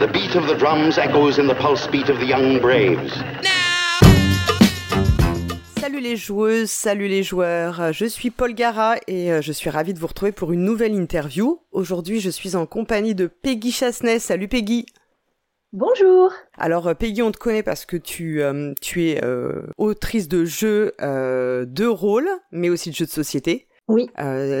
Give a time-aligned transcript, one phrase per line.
[0.00, 3.22] The beat of the drums echoes in the pulse beat of the young braves.
[5.78, 9.92] Salut les joueuses, salut les joueurs, je suis Paul Gara et euh, je suis ravie
[9.92, 11.60] de vous retrouver pour une nouvelle interview.
[11.70, 14.20] Aujourd'hui je suis en compagnie de Peggy Chasnay.
[14.20, 14.86] Salut Peggy
[15.74, 16.32] Bonjour.
[16.56, 19.20] Alors euh, Peggy, on te connaît parce que tu, euh, tu es
[19.76, 23.66] autrice de jeux de rôle, mais aussi de jeux de société.
[23.86, 24.08] Oui.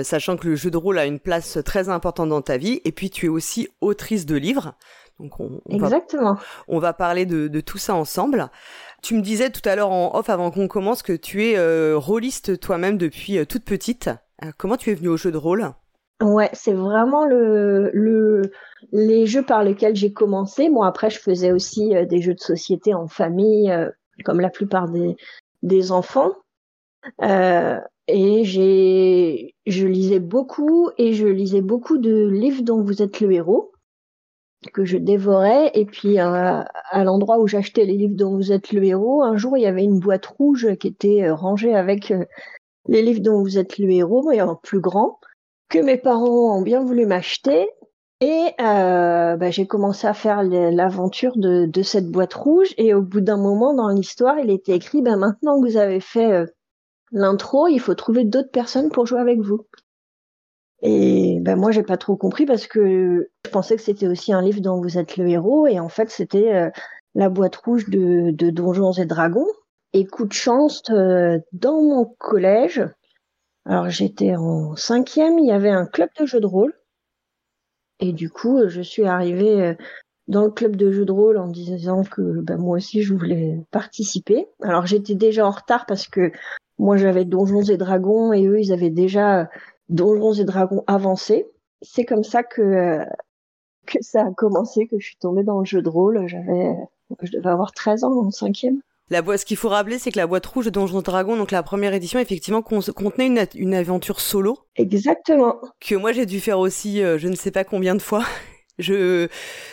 [0.02, 2.90] sachant que le jeu de rôle a une place très importante dans ta vie, et
[2.90, 4.74] puis tu es aussi autrice de livres.
[5.20, 6.34] Donc on, Exactement.
[6.34, 8.48] Va, on va parler de, de, tout ça ensemble.
[9.02, 11.96] Tu me disais tout à l'heure en off avant qu'on commence que tu es euh,
[11.96, 14.08] rôliste toi-même depuis euh, toute petite.
[14.42, 15.72] Euh, comment tu es venue au jeu de rôle?
[16.22, 18.42] Ouais, c'est vraiment le, le,
[18.92, 20.68] les jeux par lesquels j'ai commencé.
[20.68, 23.74] Moi, après, je faisais aussi des jeux de société en famille,
[24.24, 25.16] comme la plupart des,
[25.62, 26.32] des enfants.
[27.22, 33.32] et j'ai, je lisais beaucoup et je lisais beaucoup de livres dont vous êtes le
[33.32, 33.72] héros
[34.72, 35.70] que je dévorais.
[35.74, 36.64] Et puis, à
[37.04, 39.84] l'endroit où j'achetais les livres dont vous êtes le héros, un jour, il y avait
[39.84, 42.24] une boîte rouge qui était euh, rangée avec euh,
[42.88, 45.18] les livres dont vous êtes le héros, mais en plus grand,
[45.68, 47.68] que mes parents ont bien voulu m'acheter.
[48.20, 52.74] Et euh, bah, j'ai commencé à faire l'aventure de, de, cette boîte rouge.
[52.76, 56.00] Et au bout d'un moment dans l'histoire, il était écrit, ben maintenant que vous avez
[56.00, 56.44] fait
[57.12, 59.66] l'intro, il faut trouver d'autres personnes pour jouer avec vous.
[60.82, 64.40] Et ben moi j'ai pas trop compris parce que je pensais que c'était aussi un
[64.40, 66.70] livre dont vous êtes le héros et en fait c'était euh,
[67.14, 69.48] la boîte rouge de, Donjons et Dragons.
[69.92, 72.82] Et coup de chance, euh, dans mon collège,
[73.66, 76.74] alors j'étais en cinquième, il y avait un club de jeux de rôle.
[77.98, 79.74] Et du coup, je suis arrivée euh,
[80.28, 83.60] dans le club de jeux de rôle en disant que ben, moi aussi je voulais
[83.72, 84.46] participer.
[84.62, 86.30] Alors j'étais déjà en retard parce que
[86.78, 89.50] moi j'avais Donjons et Dragons et eux ils avaient déjà
[89.90, 91.46] Donjons et Dragons avancés.
[91.82, 93.04] C'est comme ça que euh,
[93.86, 96.26] que ça a commencé, que je suis tombée dans le jeu de rôle.
[96.26, 96.74] J'avais,
[97.22, 98.80] je devais avoir 13 ans en cinquième.
[99.10, 101.36] La boîte, ce qu'il faut rappeler, c'est que la boîte rouge de Donjons et Dragons,
[101.36, 104.58] donc la première édition, effectivement, contenait une, une aventure solo.
[104.76, 105.56] Exactement.
[105.80, 108.24] Que moi j'ai dû faire aussi, euh, je ne sais pas combien de fois.
[108.78, 109.28] je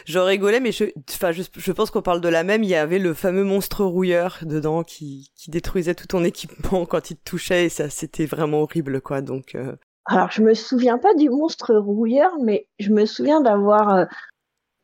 [0.06, 2.75] j'en rigolais mais je enfin je, je pense qu'on parle de la même il y
[2.75, 7.23] avait le fameux monstre rouilleur dedans qui qui détruisait tout ton équipement quand il te
[7.23, 9.77] touchait et ça c'était vraiment horrible quoi donc euh,
[10.07, 14.06] alors, je me souviens pas du monstre rouilleur, mais je me souviens d'avoir euh,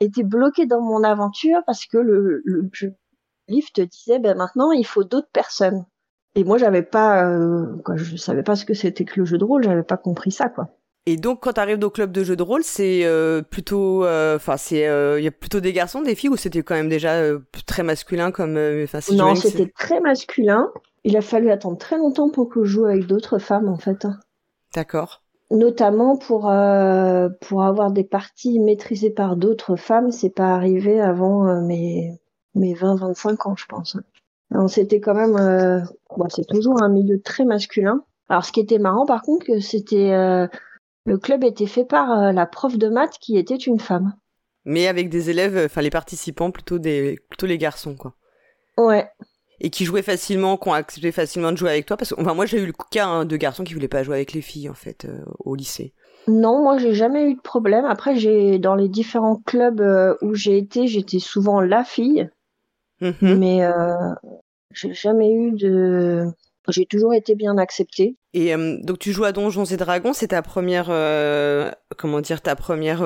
[0.02, 2.70] été bloqué dans mon aventure parce que le, le,
[3.48, 5.86] livre te disait, ben maintenant, il faut d'autres personnes.
[6.36, 9.38] Et moi, j'avais pas, euh, quoi, je savais pas ce que c'était que le jeu
[9.38, 10.68] de rôle, j'avais pas compris ça, quoi.
[11.06, 14.38] Et donc, quand tu arrives au club de jeu de rôle, c'est euh, plutôt, euh,
[14.38, 14.84] enfin, c'est,
[15.18, 17.22] il y a plutôt des garçons, des filles, ou c'était quand même déjà
[17.66, 20.70] très masculin comme, enfin, Non, c'était très masculin.
[21.04, 24.08] Il a fallu attendre très longtemps pour que je joue avec d'autres femmes, en fait.
[24.74, 25.22] D'accord.
[25.52, 31.48] Notamment pour euh, pour avoir des parties maîtrisées par d'autres femmes, c'est pas arrivé avant
[31.48, 32.20] euh, mes
[32.56, 33.98] mes 20-25 ans, je pense.
[34.68, 35.80] c'était quand même, euh,
[36.16, 38.04] bon, c'est toujours un milieu très masculin.
[38.30, 40.12] Alors, ce qui était marrant, par contre, c'était
[41.06, 44.14] le club était fait par la prof de maths qui était une femme.
[44.66, 48.14] Mais avec des élèves, enfin les participants plutôt des plutôt les garçons, quoi.
[48.78, 49.10] Ouais
[49.60, 52.34] et qui jouaient facilement, qui ont accepté facilement de jouer avec toi Parce que, enfin,
[52.34, 54.70] moi, j'ai eu le cas hein, de garçons qui voulaient pas jouer avec les filles,
[54.70, 55.94] en fait, euh, au lycée.
[56.28, 57.86] Non, moi, j'ai jamais eu de problème.
[57.86, 62.30] Après, j'ai dans les différents clubs euh, où j'ai été, j'étais souvent la fille,
[63.02, 63.38] mhm.
[63.38, 63.94] mais euh,
[64.72, 66.26] j'ai jamais eu de.
[66.70, 68.16] J'ai toujours été bien acceptée.
[68.34, 70.86] Et donc tu joues à Donjons et Dragons, c'est ta première,
[71.98, 73.04] comment dire, ta première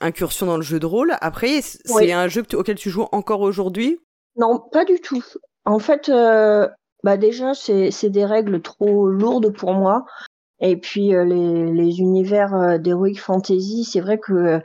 [0.00, 1.16] incursion dans le jeu de rôle.
[1.20, 3.98] Après, c'est un jeu auquel tu joues encore aujourd'hui?
[4.36, 5.24] Non, pas du tout.
[5.64, 6.68] En fait, euh,
[7.04, 10.04] bah déjà, c'est des règles trop lourdes pour moi.
[10.60, 14.60] Et puis, euh, les, les, univers euh, d'Heroic Fantasy, c'est vrai que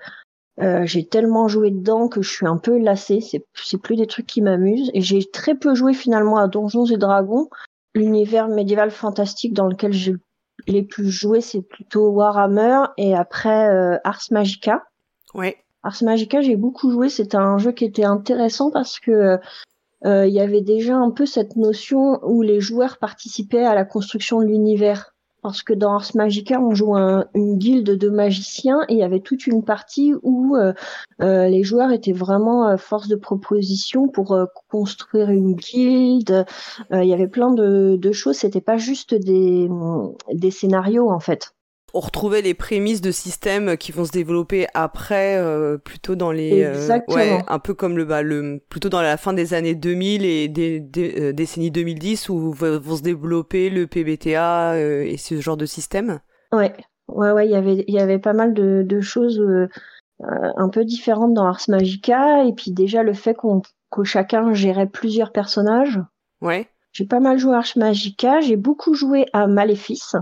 [0.84, 3.20] j'ai tellement joué dedans que je suis un peu lassée.
[3.22, 4.92] C'est plus des trucs qui m'amusent.
[4.94, 7.50] Et j'ai très peu joué finalement à Donjons et Dragons.
[7.94, 10.16] L'univers médiéval fantastique dans lequel j'ai
[10.68, 14.84] les plus joué, c'est plutôt Warhammer et après Ars Magica.
[15.34, 15.58] Ouais.
[15.86, 17.10] Ars Magica, j'ai beaucoup joué.
[17.10, 19.38] C'était un jeu qui était intéressant parce que euh,
[20.05, 24.40] il y avait déjà un peu cette notion où les joueurs participaient à la construction
[24.40, 25.11] de l'univers.
[25.41, 29.19] Parce que dans Ars Magica, on joue une guilde de magiciens et il y avait
[29.19, 30.73] toute une partie où euh,
[31.22, 34.35] euh, les joueurs étaient vraiment force de proposition pour
[34.69, 36.46] construire une guilde.
[36.91, 38.37] Il y avait plein de, de choses.
[38.37, 39.69] C'était pas juste des,
[40.34, 41.53] des scénarios en fait
[41.93, 46.64] on retrouvait les prémices de systèmes qui vont se développer après, euh, plutôt dans les,
[46.64, 50.26] euh, ouais, un peu comme le, bah, le, plutôt dans la fin des années 2000
[50.26, 55.58] et des, des euh, décennies 2010 où vont se développer le PBTA et ce genre
[55.58, 56.20] de système.
[56.52, 56.73] Ouais,
[57.08, 59.41] ouais, ouais, il y avait, il y avait pas mal de, de choses
[60.20, 63.61] un peu différente dans Ars Magica, et puis déjà le fait qu'on
[63.91, 65.99] que chacun gérait plusieurs personnages.
[66.41, 66.67] Ouais.
[66.91, 70.16] J'ai pas mal joué à Ars Magica, j'ai beaucoup joué à Maléfice,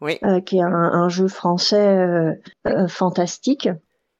[0.00, 0.18] Oui.
[0.24, 2.32] euh, qui est un, un jeu français euh,
[2.66, 3.68] euh, fantastique.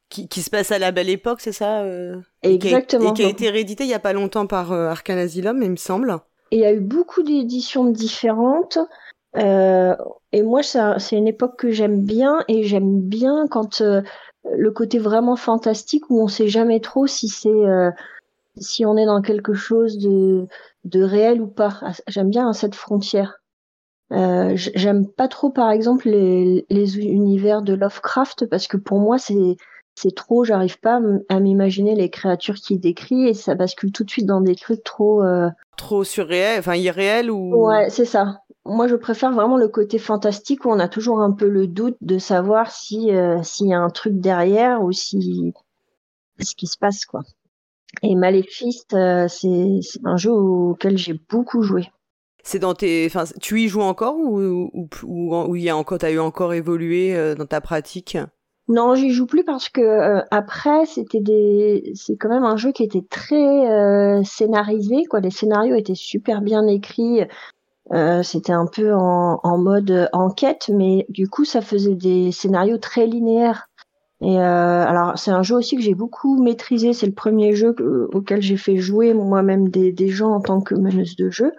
[0.09, 3.11] Qui, qui se passe à la belle époque, c'est ça Et qui a- Exactement.
[3.11, 5.77] Et qui a été réédité il y a pas longtemps par Arcane Asylum, il me
[5.77, 6.19] semble.
[6.51, 8.79] Et il y a eu beaucoup d'éditions différentes.
[9.37, 9.97] Euh,
[10.31, 12.45] et moi, c'est une époque que j'aime bien.
[12.49, 14.03] Et j'aime bien quand euh,
[14.57, 17.91] le côté vraiment fantastique où on sait jamais trop si c'est euh,
[18.59, 20.47] si on est dans quelque chose de,
[20.85, 21.79] de réel ou pas.
[21.83, 23.41] Ah, J'aime bien cette frontière.
[24.15, 29.19] Euh, j'aime pas trop, par exemple, les, les univers de Lovecraft parce que pour moi,
[29.19, 29.57] c'est
[29.97, 30.45] c'est trop.
[30.45, 34.41] J'arrive pas à m'imaginer les créatures qu'il décrit et ça bascule tout de suite dans
[34.41, 35.23] des trucs trop.
[35.23, 37.55] euh, Trop surréel, enfin irréel ou.
[37.67, 38.39] Ouais, c'est ça.
[38.67, 41.97] Moi, je préfère vraiment le côté fantastique où on a toujours un peu le doute
[42.01, 45.53] de savoir si euh, s'il y a un truc derrière ou si
[46.41, 47.23] ce qui se passe quoi.
[48.03, 51.89] Et Maléfice, euh, c'est un jeu auquel j'ai beaucoup joué.
[52.47, 55.99] C'est dans tes, enfin, tu y joues encore ou ou ou, ou y a encore,
[55.99, 58.19] t'as eu encore évolué euh, dans ta pratique?
[58.69, 62.73] Non, j'y joue plus parce que euh, après, c'était des, c'est quand même un jeu
[62.73, 65.21] qui était très euh, scénarisé, quoi.
[65.21, 67.23] Les scénarios étaient super bien écrits.
[67.93, 72.79] Euh, c'était un peu en, en mode enquête, mais du coup, ça faisait des scénarios
[72.79, 73.69] très linéaires.
[74.23, 76.95] Et euh, alors, c'est un jeu aussi que j'ai beaucoup maîtrisé.
[76.95, 80.61] C'est le premier jeu que- auquel j'ai fait jouer moi-même des, des gens en tant
[80.63, 81.53] que meneuse de jeu.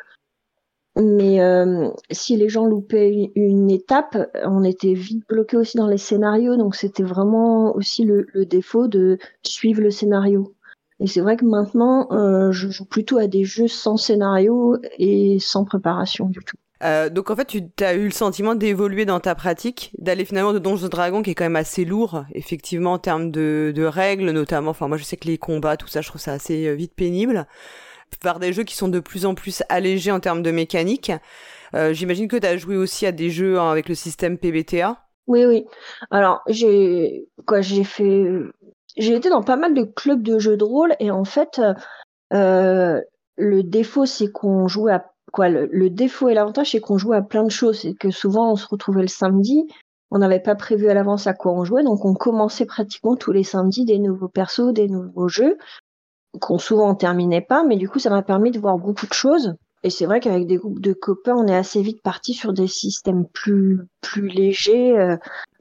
[0.98, 5.98] Mais euh, si les gens loupaient une, étape, on était vite bloqué aussi dans les
[5.98, 6.56] scénarios.
[6.56, 10.56] Donc, c'était vraiment aussi le, le défaut de suivre le scénario.
[11.00, 15.38] Et c'est vrai que maintenant, euh, je joue plutôt à des jeux sans scénario et
[15.40, 16.56] sans préparation du tout.
[16.84, 20.54] Euh, donc en fait, tu as eu le sentiment d'évoluer dans ta pratique, d'aller finalement
[20.54, 24.32] de Donjons Dragons qui est quand même assez lourd, effectivement en termes de, de règles
[24.32, 24.72] notamment.
[24.72, 26.94] Enfin moi je sais que les combats, tout ça, je trouve ça assez euh, vite
[26.94, 27.48] pénible.
[28.22, 31.12] Par des jeux qui sont de plus en plus allégés en termes de mécanique.
[31.74, 34.98] Euh, J'imagine que tu as joué aussi à des jeux hein, avec le système PBTA.
[35.28, 35.66] Oui, oui.
[36.12, 38.24] Alors, j'ai quoi, j'ai fait,
[38.98, 41.60] j'ai été dans pas mal de clubs de jeux de rôle et en fait,
[42.34, 43.02] euh,
[43.38, 47.18] le défaut c'est qu'on jouait à quoi, le, le défaut et l'avantage c'est qu'on jouait
[47.18, 47.80] à plein de choses.
[47.80, 49.68] C'est que souvent on se retrouvait le samedi,
[50.12, 53.32] on n'avait pas prévu à l'avance à quoi on jouait, donc on commençait pratiquement tous
[53.32, 55.58] les samedis des nouveaux persos, des nouveaux jeux
[56.40, 59.56] qu'on souvent terminait pas, mais du coup ça m'a permis de voir beaucoup de choses.
[59.84, 62.68] Et c'est vrai qu'avec des groupes de copains, on est assez vite parti sur des
[62.68, 64.98] systèmes plus plus légers.
[64.98, 65.16] Euh,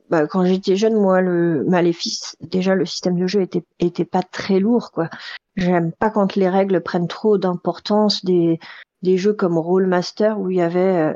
[0.09, 4.23] bah, quand j'étais jeune, moi, le Maléfice, déjà le système de jeu était était pas
[4.23, 5.11] très lourd, quoi.
[5.57, 8.25] J'aime pas quand les règles prennent trop d'importance.
[8.25, 8.59] Des
[9.03, 11.13] des jeux comme Rollmaster où il y avait euh,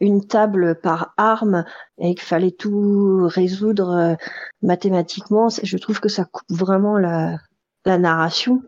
[0.00, 1.64] une table par arme
[1.98, 4.14] et qu'il fallait tout résoudre euh,
[4.62, 5.48] mathématiquement.
[5.62, 7.38] Je trouve que ça coupe vraiment la
[7.84, 8.62] la narration.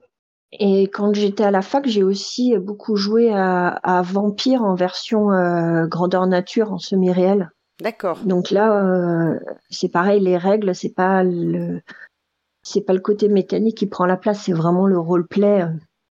[0.52, 5.32] Et quand j'étais à la fac, j'ai aussi beaucoup joué à, à Vampire en version
[5.32, 7.50] euh, grandeur nature, en semi-réel.
[7.80, 8.18] D'accord.
[8.24, 9.40] Donc là, euh,
[9.70, 11.80] c'est pareil, les règles, c'est pas le,
[12.62, 15.68] c'est pas le côté mécanique qui prend la place, c'est vraiment le roleplay euh,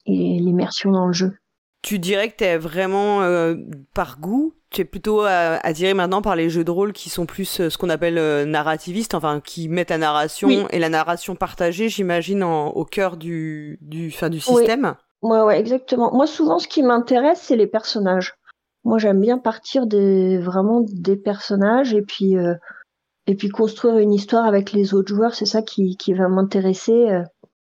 [0.07, 1.37] et l'immersion dans le jeu.
[1.83, 3.57] Tu dirais que t'es vraiment euh,
[3.93, 7.27] par goût, tu es plutôt à- attiré maintenant par les jeux de rôle qui sont
[7.27, 10.65] plus euh, ce qu'on appelle euh, narrativistes, enfin qui mettent la narration Oui.
[10.71, 14.43] et la narration partagée, j'imagine, au cœur du, du, enfin, du Oui.
[14.43, 14.95] système.
[15.23, 16.13] Ouais, ouais, exactement.
[16.15, 18.35] Moi, souvent, ce qui m'intéresse, c'est les personnages.
[18.85, 22.55] Moi, j'aime bien partir des, vraiment des personnages et puis, euh,
[23.27, 25.35] et puis construire une histoire avec les autres joueurs.
[25.35, 27.11] C'est ça qui, qui va m'intéresser.
[27.11, 27.23] euh,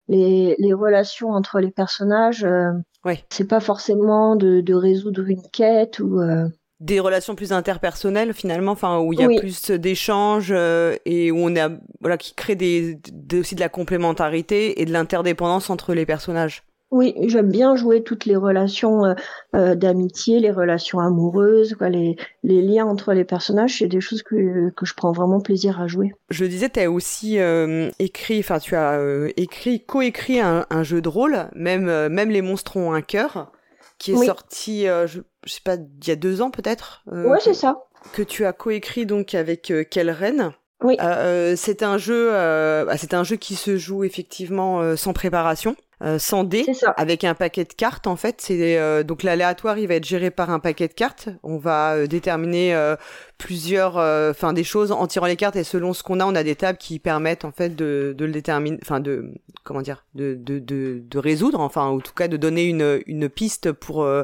[0.08, 2.44] Les, les relations entre les personnages.
[2.44, 2.72] euh,
[3.08, 3.24] Ouais.
[3.30, 6.20] C'est pas forcément de, de résoudre une quête ou.
[6.20, 6.48] euh,
[6.80, 9.40] Des relations plus interpersonnelles finalement, enfin où il y a Oui.
[9.40, 11.70] plus d'échanges euh, et où on a
[12.02, 16.64] voilà qui crée des, des- aussi de la complémentarité et de l'interdépendance entre les personnages.
[16.90, 19.14] Oui, j'aime bien jouer toutes les relations euh,
[19.56, 23.80] euh, d'amitié, les relations amoureuses, quoi, les, les liens entre les personnages.
[23.80, 26.12] C'est des choses que, que je prends vraiment plaisir à jouer.
[26.30, 30.84] Je disais, tu as aussi euh, écrit, enfin tu as euh, écrit, coécrit un, un
[30.84, 33.52] jeu de rôle, même même les monstres ont un cœur,
[34.00, 34.26] qui est Oui.
[34.26, 37.04] sorti, euh, je, je sais pas, il y a deux ans peut-être.
[37.12, 37.80] euh, ouais, c'est ça.
[38.14, 40.54] que tu as coécrit donc avec euh, Kelren.
[40.84, 40.96] Oui.
[41.02, 45.12] Euh, c'est un jeu, euh, bah, c'est un jeu qui se joue effectivement euh, sans
[45.12, 48.40] préparation, euh, sans dés, avec un paquet de cartes en fait.
[48.40, 51.30] C'est euh, donc l'aléatoire, il va être géré par un paquet de cartes.
[51.44, 52.96] On va euh, déterminer euh,
[53.38, 56.36] plusieurs, euh, enfin des choses en tirant les cartes et selon ce qu'on a, on
[56.36, 59.32] a des tables qui permettent en fait de, de le déterminer, enfin de
[59.64, 63.28] comment dire, de, de, de, de résoudre, enfin en tout cas de donner une, une
[63.30, 64.24] piste pour euh,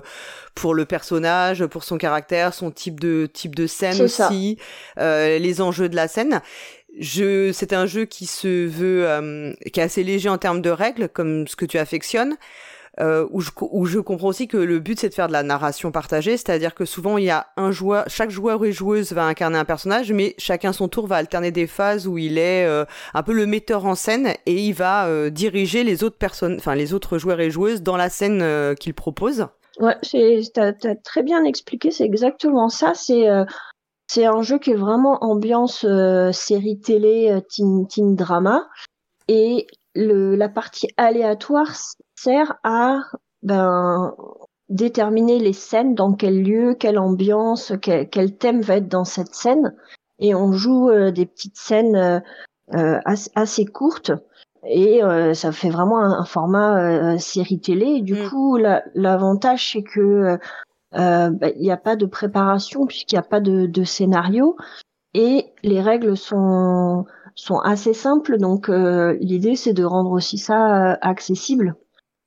[0.56, 4.58] pour le personnage, pour son caractère, son type de type de scène aussi,
[5.00, 6.42] euh, les enjeux de la scène.
[7.00, 10.70] Je, c'est un jeu qui se veut, euh, qui est assez léger en termes de
[10.70, 12.38] règles, comme ce que tu affectionnes.
[13.00, 15.42] Euh, où, je, où je comprends aussi que le but c'est de faire de la
[15.42, 19.26] narration partagée, c'est-à-dire que souvent il y a un joueur, chaque joueur et joueuse va
[19.26, 22.86] incarner un personnage, mais chacun son tour va alterner des phases où il est euh,
[23.16, 26.76] un peu le metteur en scène et il va euh, diriger les autres personnes, enfin
[26.76, 29.48] les autres joueurs et joueuses dans la scène qu'il propose.
[29.80, 29.96] Ouais,
[30.54, 32.94] t'as, as très bien expliqué, c'est exactement ça.
[32.94, 33.28] C'est
[34.14, 35.86] c'est un jeu qui est vraiment ambiance
[36.32, 38.68] série télé, teen, teen drama.
[39.28, 41.72] Et le, la partie aléatoire
[42.16, 43.00] sert à
[43.42, 44.16] ben,
[44.70, 49.36] déterminer les scènes, dans quel lieu, quelle ambiance, quel, quel thème va être dans cette
[49.36, 49.76] scène.
[50.20, 52.20] Et on joue euh, des petites scènes euh,
[52.74, 54.12] euh assez, assez, courtes.
[54.66, 57.86] Et euh, ça fait vraiment un, format série télé.
[57.86, 58.30] Et du mm.
[58.30, 58.58] coup,
[58.96, 60.40] l'avantage, c'est que
[60.96, 64.56] il n'y a pas de préparation puisqu'il n'y a pas de, de, scénario.
[65.14, 68.38] Et les règles sont sont assez simples.
[68.38, 71.76] Donc l'idée c'est de rendre aussi ça accessible.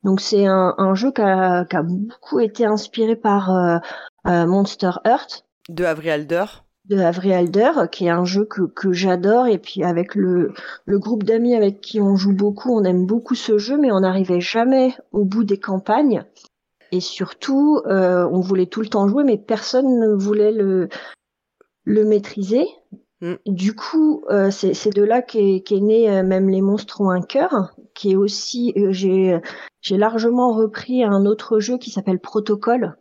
[0.07, 3.79] Donc c'est un, un, jeu qui a, qui a, beaucoup été inspiré par euh,
[4.29, 5.45] euh Monster Earth.
[5.69, 6.45] De Avery Alder.
[6.85, 9.49] De Avery Alder, qui est un jeu que, que j'adore.
[9.49, 10.55] Et puis avec le,
[10.85, 13.99] le groupe d'amis avec qui on joue beaucoup, on aime beaucoup ce jeu, mais on
[13.99, 16.25] n'arrivait jamais au bout des campagnes.
[16.93, 20.89] Et surtout, euh, on voulait tout le temps jouer, mais personne ne voulait le,
[21.85, 22.67] le maîtriser.
[23.21, 23.35] Mm.
[23.47, 27.23] Du coup, euh, c'est de là qu'est qu né euh, même les monstres ont un
[27.23, 29.41] cœur, qui est aussi euh, j'ai
[29.81, 32.97] j'ai largement repris un autre jeu qui s'appelle Protocole.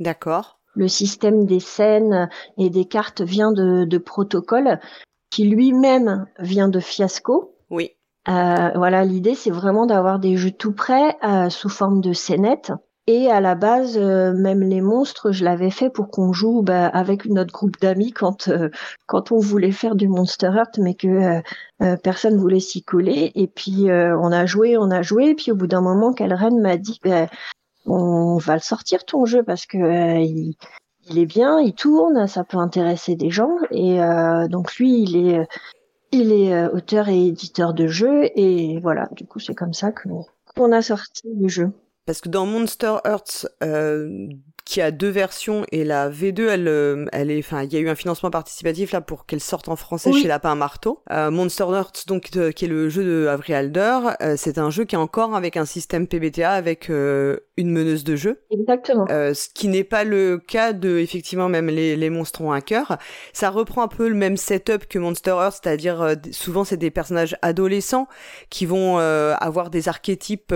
[0.00, 0.58] D'accord.
[0.74, 4.80] Le système des scènes et des cartes vient de, de Protocole,
[5.30, 7.56] qui lui-même vient de Fiasco.
[7.70, 7.90] Oui.
[8.26, 11.16] voilà, l'idée c'est vraiment d'avoir des jeux tout prêts
[11.50, 12.72] sous forme de scénettes
[13.10, 16.86] et à la base, euh, même les monstres, je l'avais fait pour qu'on joue bah,
[16.86, 18.68] avec notre groupe d'amis quand euh,
[19.06, 21.40] quand on voulait faire du Monster Heart, mais que
[21.82, 23.32] euh, personne voulait s'y coller.
[23.34, 25.30] Et puis on a joué, on a joué.
[25.30, 27.26] Et puis au bout d'un moment, Calren m'a dit, bah,
[27.84, 30.54] on va le sortir ton jeu parce que il,
[31.08, 33.56] il, est bien, il tourne, ça peut intéresser des gens.
[33.72, 33.98] Et
[34.48, 35.48] donc lui, il est
[36.12, 38.30] il est auteur et éditeur de jeux.
[38.36, 40.08] Et voilà, du coup, c'est comme ça que
[40.54, 41.72] qu'on a sorti le jeu.
[42.10, 44.26] Parce que dans Monster Earth, euh,
[44.70, 47.80] qui a deux versions et la V2 elle euh, elle est enfin il y a
[47.80, 51.02] eu un financement participatif là pour qu'elle sorte en français chez Lapin Marteau.
[51.10, 54.84] Euh, Monster Earth donc qui est le jeu de Avery Alder, euh, c'est un jeu
[54.84, 58.42] qui est encore avec un système PBTA avec euh, une meneuse de jeu.
[58.52, 59.06] Exactement.
[59.08, 62.96] ce qui n'est pas le cas de effectivement même les, les monstres ont un cœur.
[63.32, 67.36] Ça reprend un peu le même setup que Monster Earth, c'est-à-dire souvent c'est des personnages
[67.42, 68.06] adolescents
[68.50, 70.54] qui vont avoir des archétypes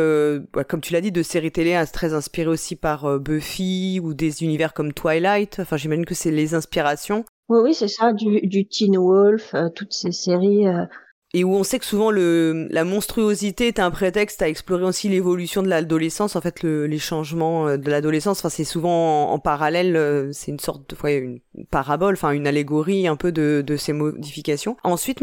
[0.68, 4.42] comme tu l'as dit de séries télé hein, très inspirés aussi par Buffy ou des
[4.42, 5.58] univers comme Twilight.
[5.61, 7.25] Enfin, j'imagine que c'est les inspirations.
[7.49, 10.66] Oui, oui, c'est ça, du, du Teen Wolf, euh, toutes ces séries.
[10.66, 10.84] Euh.
[11.32, 15.08] Et où on sait que souvent le, la monstruosité est un prétexte à explorer aussi
[15.08, 18.38] l'évolution de l'adolescence, en fait, le, les changements euh, de l'adolescence.
[18.38, 23.08] Enfin, c'est souvent en, parallèle, c'est une sorte de, ouais, une parabole, enfin, une allégorie
[23.08, 24.76] un peu de, de ces modifications.
[24.84, 25.20] Ensuite,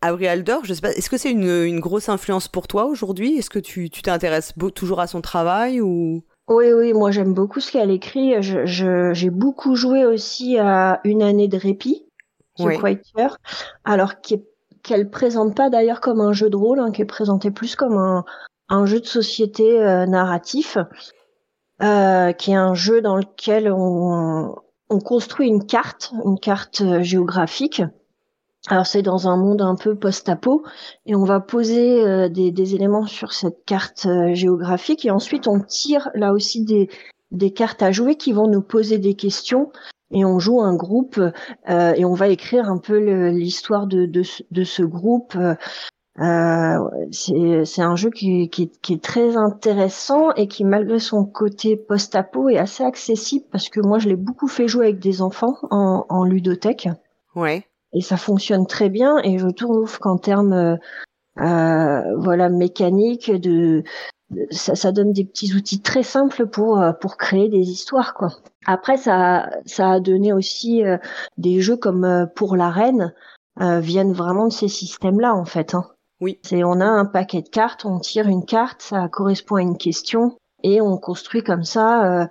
[0.00, 3.36] Avery Alder, je sais pas, est-ce que c'est une, une grosse influence pour toi aujourd'hui?
[3.36, 6.24] Est-ce que tu t'intéresses toujours à son travail ou?
[6.48, 8.42] Oui, oui, moi j'aime beaucoup ce qu'elle écrit.
[8.42, 12.06] J'ai je, beaucoup joué aussi à Une année de répit,
[12.56, 12.96] The oui.
[13.84, 17.76] alors qu'elle présente pas d'ailleurs comme un jeu de rôle, hein, qui est présenté plus
[17.76, 18.24] comme un,
[18.68, 20.78] un jeu de société euh, narratif,
[21.82, 24.56] euh, qui est un jeu dans lequel on,
[24.90, 27.82] on construit une carte, une carte euh, géographique,
[28.68, 30.62] alors c'est dans un monde un peu post-apo
[31.06, 35.48] et on va poser euh, des, des, éléments sur cette carte euh, géographique et ensuite
[35.48, 36.88] on tire là aussi des,
[37.30, 39.70] des cartes à jouer qui vont nous poser des questions
[40.10, 42.98] et on joue un groupe euh, et on va écrire un peu
[43.30, 45.36] l'histoire de, de, de, ce groupe.
[45.36, 46.78] Euh,
[47.12, 52.48] c'est un jeu qui, qui, qui, est très intéressant et qui malgré son côté post-apo
[52.48, 56.06] est assez accessible parce que moi je l'ai beaucoup fait jouer avec des enfants en,
[56.08, 56.88] en ludothèque.
[57.36, 59.18] Ouais et ça fonctionne très bien.
[59.24, 60.76] Et je trouve qu'en termes euh,
[61.40, 63.82] euh voilà mécaniques, de,
[64.50, 68.28] ça, ça, donne des petits outils très simples pour euh, pour créer des histoires quoi.
[68.66, 70.98] Après ça ça a donné aussi euh,
[71.38, 73.14] des jeux comme pour la reine
[73.60, 75.74] viennent vraiment de ces systèmes là en fait.
[75.74, 75.84] Hein.
[76.20, 76.38] Oui.
[76.42, 79.76] C'est on a un paquet de cartes, on tire une carte, ça correspond à une
[79.76, 82.28] question et on construit comme ça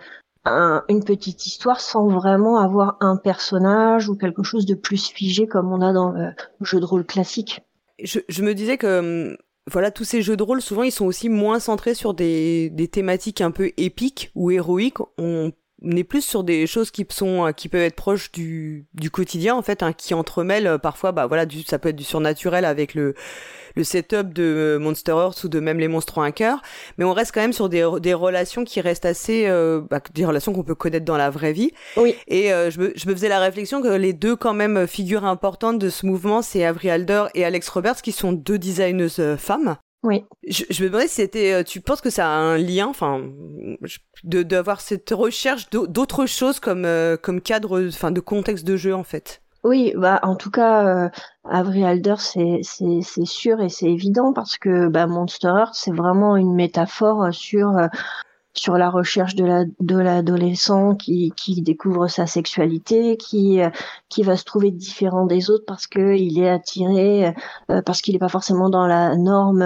[0.87, 5.71] une petite histoire sans vraiment avoir un personnage ou quelque chose de plus figé comme
[5.71, 7.61] on a dans le jeu de rôle classique.
[8.03, 9.37] Je, me disais que hum,
[9.69, 12.87] voilà, tous ces jeux de rôle, souvent, ils sont aussi moins centrés sur des, des
[12.87, 14.99] thématiques un peu épiques ou héroïques.
[15.17, 15.51] On
[15.83, 19.55] on est plus sur des choses qui sont qui peuvent être proches du, du quotidien
[19.55, 22.93] en fait, hein, qui entremêlent parfois, bah voilà, du, ça peut être du surnaturel avec
[22.93, 23.13] le
[23.77, 26.61] le setup de Monster Earth ou de même les monstres en un cœur,
[26.97, 30.25] mais on reste quand même sur des, des relations qui restent assez, euh, bah, des
[30.25, 31.71] relations qu'on peut connaître dans la vraie vie.
[31.95, 32.15] Oui.
[32.27, 35.25] Et euh, je, me, je me faisais la réflexion que les deux quand même figures
[35.25, 39.37] importantes de ce mouvement, c'est Avery Alder et Alex Roberts, qui sont deux designeuses euh,
[39.37, 39.77] femmes.
[40.07, 40.23] Oui.
[40.47, 43.21] Je, je me demandais si c'était, tu penses que ça a un lien, enfin,
[44.23, 46.87] de d'avoir cette recherche d'autres choses comme
[47.21, 49.41] comme cadre, enfin, de contexte de jeu en fait?
[49.63, 51.09] Oui, bah en tout cas, euh,
[51.43, 56.37] Avery Alder, c'est c'est sûr et c'est évident parce que bah, Monster Earth, c'est vraiment
[56.37, 57.87] une métaphore sur euh,
[58.59, 63.69] sur la recherche de la de l'adolescent qui qui découvre sa sexualité, qui euh,
[64.09, 67.33] qui va se trouver différent des autres parce que il est attiré
[67.71, 69.63] euh, parce qu'il n'est pas forcément dans la norme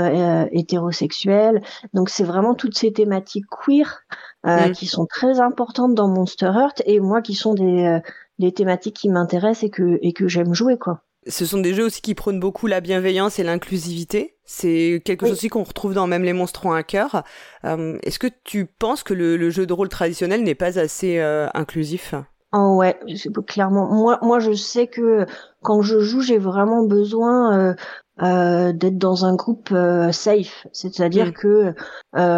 [0.51, 1.61] hétérosexuelle.
[1.93, 4.01] Donc c'est vraiment toutes ces thématiques queer
[4.43, 4.71] mm.
[4.71, 8.01] qui sont très importantes dans Monster Earth et moi qui sont des
[8.41, 11.03] les thématiques qui m'intéressent et que, et que j'aime jouer, quoi.
[11.27, 14.35] Ce sont des jeux aussi qui prônent beaucoup la bienveillance et l'inclusivité.
[14.43, 17.23] C'est quelque chose aussi qu'on retrouve dans même les monstres en un cœur.
[17.63, 21.47] Euh, est-ce que tu penses que le, jeu de rôle traditionnel n'est pas assez euh,
[21.53, 22.15] inclusif?
[22.53, 22.99] Oh ouais,
[23.47, 23.87] clairement.
[23.93, 25.25] Moi, moi, je sais que
[25.61, 27.75] quand je joue, j'ai vraiment besoin
[28.21, 29.73] euh, d'être dans un groupe
[30.11, 30.67] safe.
[30.73, 31.33] C'est-à-dire mm.
[31.33, 31.73] que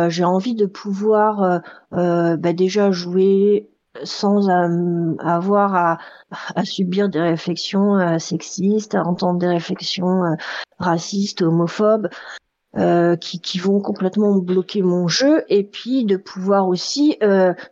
[0.09, 1.61] j'ai envie de pouvoir
[1.91, 3.72] bah, déjà jouer
[4.03, 5.97] sans euh, avoir à,
[6.55, 10.35] à, subir des réflexions euh, sexistes, à entendre des réflexions euh,
[10.79, 12.09] racistes, homophobes,
[13.21, 17.19] qui, qui, vont complètement bloquer mon jeu, et puis de pouvoir aussi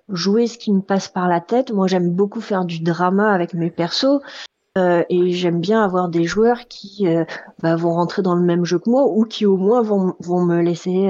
[0.10, 1.72] jouer ce qui me passe par la tête.
[1.72, 4.22] Moi, j'aime beaucoup faire du drama avec mes persos.
[4.78, 7.08] et j'aime bien avoir des joueurs qui
[7.64, 10.46] bah, vont rentrer dans le même jeu que moi ou qui au moins vont, vont
[10.46, 11.10] me laisser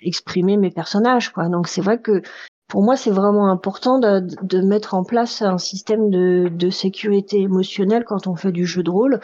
[0.00, 2.22] exprimer mes personnages quoi donc c'est vrai que
[2.68, 7.40] pour moi, c'est vraiment important de, de, mettre en place un système de, de, sécurité
[7.40, 9.20] émotionnelle quand on fait du jeu de rôle,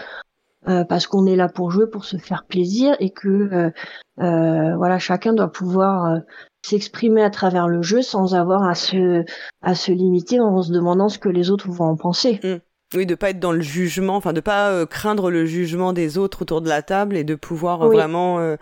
[0.68, 3.70] euh, parce qu'on est là pour jouer, pour se faire plaisir, et que euh,
[4.20, 6.18] euh, voilà, chacun doit pouvoir euh,
[6.62, 9.24] s'exprimer à travers le jeu sans avoir à se
[9.62, 12.38] à se limiter en se demandant ce que les autres vont en penser.
[12.44, 12.96] Mmh.
[12.96, 16.18] Oui, de pas être dans le jugement, enfin de pas euh, craindre le jugement des
[16.18, 18.56] autres autour de la table et de pouvoir vraiment,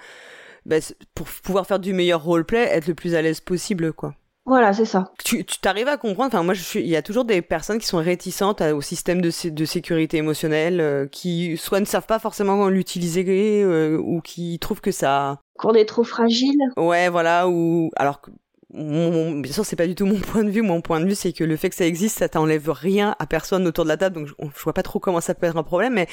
[0.66, 0.76] bah,
[1.14, 4.14] pour pouvoir faire du meilleur roleplay, être le plus à l'aise possible, quoi.
[4.50, 5.12] Voilà, c'est ça.
[5.24, 7.86] Tu t'arrives à comprendre, enfin moi je suis, il y a toujours des personnes qui
[7.86, 12.54] sont réticentes au système de, de sécurité émotionnelle, euh, qui soit ne savent pas forcément
[12.54, 15.38] comment l'utiliser euh, ou qui trouvent que ça...
[15.56, 16.58] Qu'on est trop fragile.
[16.76, 18.32] Ouais, voilà, ou alors que
[18.72, 20.62] bien sûr, c'est pas du tout mon point de vue.
[20.62, 23.26] Mon point de vue, c'est que le fait que ça existe, ça t'enlève rien à
[23.28, 24.16] personne autour de la table.
[24.16, 26.08] Donc, je, je vois pas trop comment ça peut être un problème, mais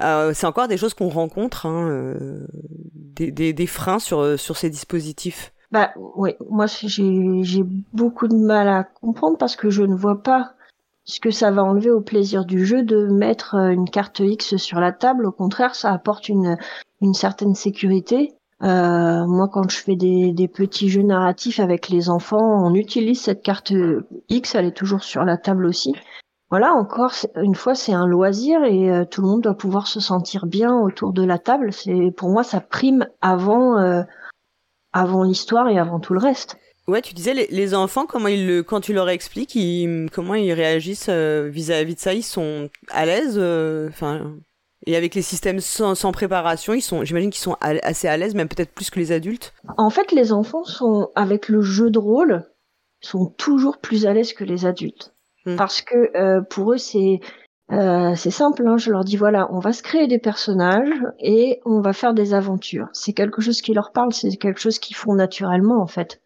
[0.00, 2.46] euh, c'est encore des choses qu'on rencontre, hein, euh,
[2.94, 5.52] des, des, des, freins sur sur ces dispositifs.
[5.70, 10.54] Bah oui, moi j'ai beaucoup de mal à comprendre parce que je ne vois pas
[11.04, 14.56] ce que ça va enlever au plaisir du jeu de mettre euh, une carte X
[14.56, 15.26] sur la table.
[15.26, 16.56] Au contraire, ça apporte une,
[17.00, 18.32] une certaine sécurité.
[18.62, 23.20] Euh, moi, quand je fais des, des, petits jeux narratifs avec les enfants, on utilise
[23.20, 23.72] cette carte
[24.28, 25.94] X, elle est toujours sur la table aussi.
[26.50, 30.00] Voilà, encore une fois, c'est un loisir et euh, tout le monde doit pouvoir se
[30.00, 31.72] sentir bien autour de la table.
[31.72, 34.02] C'est pour moi, ça prime avant euh,
[34.92, 36.56] avant l'histoire et avant tout le reste.
[36.88, 39.56] Ouais, tu disais les, enfants, comment ils le, quand tu leur expliques,
[40.12, 44.32] comment ils réagissent euh, vis-à-vis de ça, ils sont à l'aise, euh, enfin,
[44.86, 48.48] et avec les systèmes sans, préparation, ils sont, j'imagine qu'ils sont assez à l'aise, même
[48.48, 49.52] peut-être plus que les adultes?
[49.76, 52.50] En fait, les enfants sont avec le jeu de rôle,
[53.00, 55.14] sont toujours plus à l'aise que les adultes,
[55.46, 55.56] hmm.
[55.56, 57.20] parce que euh, pour eux c'est
[57.72, 61.60] euh, c'est simple, hein, je leur dis voilà, on va se créer des personnages et
[61.64, 62.88] on va faire des aventures.
[62.92, 66.20] C'est quelque chose qui leur parle, c'est quelque chose qu'ils font naturellement en fait.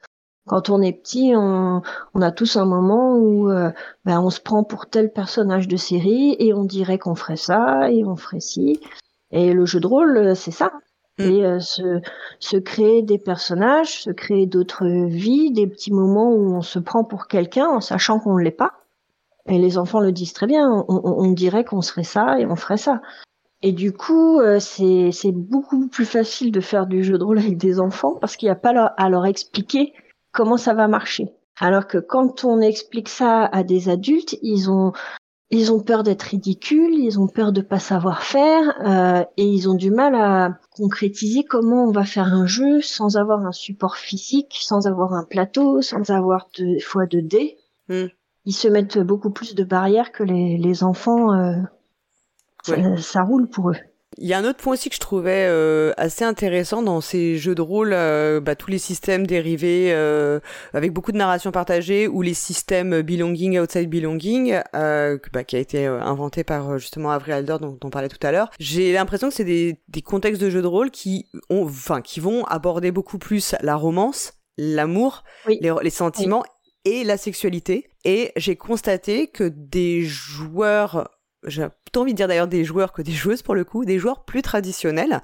[0.47, 1.83] Quand on est petit, on,
[2.15, 3.71] on a tous un moment où euh,
[4.05, 7.91] ben, on se prend pour tel personnage de série et on dirait qu'on ferait ça
[7.91, 8.81] et on ferait ci.
[9.31, 10.71] Et le jeu de rôle, c'est ça.
[11.19, 11.23] Mm.
[11.23, 12.01] Et euh, se,
[12.41, 17.05] se créer des personnages, se créer d'autres vies, des petits moments où on se prend
[17.05, 18.84] pour quelqu'un en sachant qu'on ne l'est pas
[19.47, 22.79] et les enfants le disent très bien, on, dirait qu'on serait ça et on ferait
[22.79, 23.03] ça.
[23.63, 27.57] Et du coup, euh, c'est beaucoup plus facile de faire du jeu de rôle avec
[27.59, 29.93] des enfants parce qu'il n'y a pas à leur expliquer
[30.33, 31.29] comment ça va marcher.
[31.61, 34.93] Alors que quand on explique ça à des adultes, ils ont
[35.51, 39.69] ils ont peur d'être ridicules, ils ont peur de pas savoir faire euh, et ils
[39.69, 43.97] ont du mal à concrétiser comment on va faire un jeu sans avoir un support
[43.97, 47.59] physique, sans avoir un plateau, sans avoir deux fois de dés.
[47.89, 48.07] Hmm
[48.47, 51.33] ils se mettent beaucoup plus de barrières que les, les enfants.
[51.33, 51.55] Euh,
[52.99, 53.77] ça, roule pour eux.
[54.17, 57.37] Il y a un autre point aussi que je trouvais euh, assez intéressant dans ces
[57.37, 60.39] jeux de rôle, euh, bah, tous les systèmes dérivés euh,
[60.73, 65.87] avec beaucoup de narration partagée ou les systèmes belonging, outside belonging, bah, qui a été
[65.87, 68.51] inventé par justement Avril Alder dont, on parlait tout à l'heure.
[68.61, 72.21] J'ai l'impression que c'est des, des contextes de jeux de rôle qui ont, enfin, qui
[72.21, 76.45] vont aborder beaucoup plus la romance, l'amour, les, sentiments
[76.85, 77.89] et la sexualité.
[78.05, 81.11] Et j'ai constaté que des joueurs
[81.47, 83.99] j'ai plutôt envie de dire d'ailleurs des joueurs que des joueuses pour le coup, des
[83.99, 85.21] joueurs plus traditionnels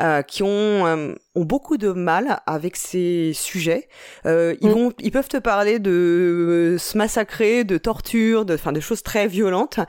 [0.00, 3.88] euh, qui ont euh, ont beaucoup de mal avec ces sujets.
[4.24, 4.72] Euh, ils mm.
[4.72, 9.28] vont, ils peuvent te parler de se massacrer, de torture, de, enfin, de choses très
[9.28, 9.80] violentes.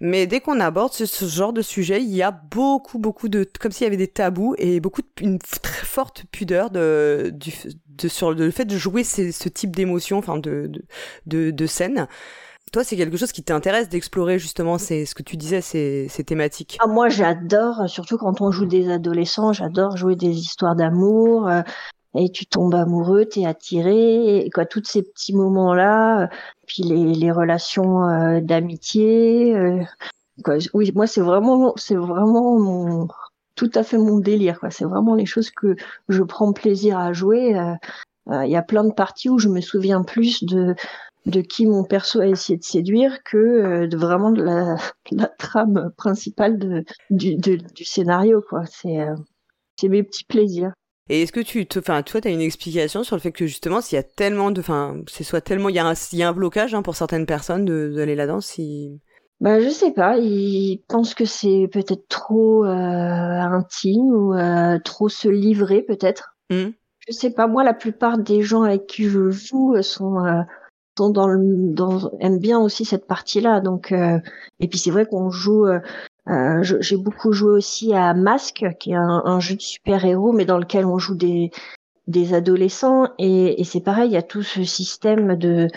[0.00, 3.72] Mais dès qu'on aborde ce, genre de sujet, il y a beaucoup, beaucoup de, comme
[3.72, 7.52] s'il y avait des tabous et beaucoup de, une très forte pudeur de, du,
[7.88, 10.82] de, sur le fait de jouer ce type d'émotion, enfin, de, de,
[11.26, 12.08] de, de scène.
[12.72, 16.78] Toi, c'est quelque chose qui t'intéresse d'explorer justement c'est ce que tu disais, ces, thématiques.
[16.80, 21.48] Ah, moi, j'adore, surtout quand on joue des adolescents, j'adore jouer des histoires d'amour.
[21.48, 21.62] Euh,
[22.18, 26.26] et tu tombes amoureux, t'es attiré, quoi, tous ces petits moments-là, euh,
[26.66, 29.54] puis les, les relations euh, d'amitié.
[30.42, 33.08] quoi, oui, moi, c'est vraiment, c'est vraiment mon,
[33.54, 34.58] tout à fait mon délire.
[34.58, 34.70] Quoi.
[34.70, 35.76] C'est vraiment les choses que
[36.08, 37.54] je prends plaisir à jouer.
[38.28, 40.74] Il y a plein de parties où je me souviens plus de
[41.26, 44.76] de qui mon perso a essayé de séduire que euh, de vraiment de la,
[45.10, 49.14] la trame principale de, du, du scénario quoi c'est euh,
[49.76, 50.72] c'est mes petits plaisirs
[51.08, 53.80] et est-ce que tu, enfin, toi, tu as une explication sur le fait que justement,
[53.80, 56.24] s'il y a tellement de, enfin, c'est soit tellement, il y a un, il y
[56.24, 59.00] a un blocage hein, pour certaines personnes d'aller là-dedans, si.
[59.38, 60.18] Bah, je sais pas.
[60.18, 64.34] Ils pensent que c'est peut-être trop euh, intime ou
[64.84, 66.36] trop se livrer, peut-être.
[66.50, 66.70] Mmh.
[67.06, 67.46] Je sais pas.
[67.46, 70.44] Moi, la plupart des gens avec qui je joue sont
[70.96, 73.60] sont dans le, dans, aiment bien aussi cette partie-là.
[73.60, 74.18] Donc, euh,
[74.60, 75.66] et puis c'est vrai qu'on joue.
[75.66, 75.80] Euh,
[76.28, 80.58] euh j'ai beaucoup joué aussi à Masque, qui est un, jeu de super-héros, mais dans
[80.58, 81.50] lequel on joue des
[82.06, 85.68] des adolescents et, et c'est pareil, il y a tout ce système de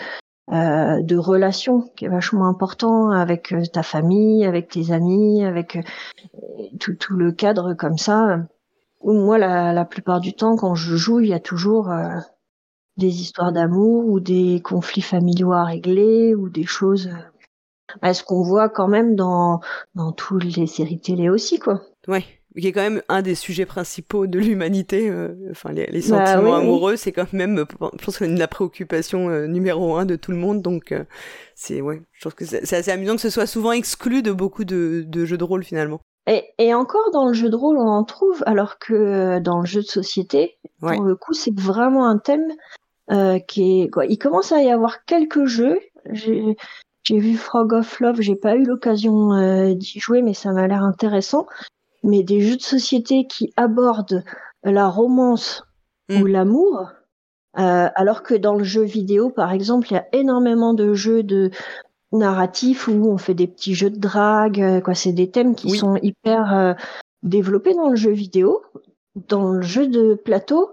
[0.52, 5.78] euh, de relations qui est vachement important avec euh, ta famille, avec tes amis, avec
[6.80, 8.40] tout, tout le cadre comme ça.
[9.00, 11.88] Où moi, la, la plupart du temps, quand je joue, il y a toujours
[13.00, 17.10] des histoires d'amour ou des conflits familiaux à régler ou des choses
[18.04, 19.60] euh, ce qu'on voit quand même dans
[19.96, 21.82] dans toutes les séries télé aussi quoi.
[22.06, 22.24] Ouais,
[22.56, 25.10] qui est quand même un des sujets principaux de l'humanité.
[25.10, 29.46] Euh, enfin, les, les bah sentiments amoureux, c'est quand même, je pense, la préoccupation euh,
[29.46, 30.62] numéro un de tout le monde.
[30.62, 30.94] Donc,
[31.54, 34.64] c'est ouais, je pense que c'est assez amusant que ce soit souvent exclu de beaucoup
[34.64, 36.00] de, de jeux de rôle finalement.
[36.26, 39.66] Et, et, encore dans le jeu de rôle, on en trouve, alors que dans le
[39.66, 42.54] jeu de société, pour le coup, c'est vraiment un thème euh,
[43.48, 44.06] qui est quoi.
[44.06, 45.80] Il commence à y avoir quelques jeux.
[47.02, 50.66] J'ai vu Frog of Love, j'ai pas eu l'occasion euh, d'y jouer, mais ça m'a
[50.66, 51.46] l'air intéressant.
[52.02, 54.22] Mais des jeux de société qui abordent
[54.62, 55.64] la romance
[56.10, 56.28] ou mm.
[56.28, 56.88] l'amour,
[57.58, 61.22] euh, alors que dans le jeu vidéo, par exemple, il y a énormément de jeux
[61.22, 61.50] de
[62.12, 64.94] narratifs où on fait des petits jeux de drague, euh, quoi.
[64.94, 66.74] C'est des thèmes qui sont hyper euh,
[67.22, 68.62] développés dans le jeu vidéo.
[69.28, 70.72] Dans le jeu de plateau,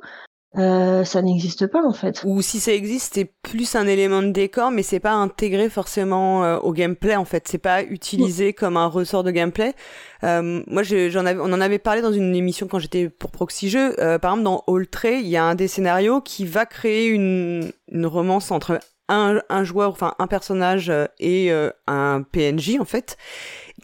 [0.55, 2.23] euh, ça n'existe pas en fait.
[2.25, 6.43] Ou si ça existe, c'est plus un élément de décor, mais c'est pas intégré forcément
[6.43, 7.47] euh, au gameplay en fait.
[7.47, 9.73] C'est pas utilisé comme un ressort de gameplay.
[10.23, 13.69] Euh, moi, j'en avais, on en avait parlé dans une émission quand j'étais pour Proxy
[13.69, 13.95] Jeux.
[13.95, 17.71] par exemple, dans All Tray, il y a un des scénarios qui va créer une,
[17.91, 18.79] une romance entre
[19.09, 21.51] un, un joueur, enfin un personnage et
[21.87, 23.17] un PNJ en fait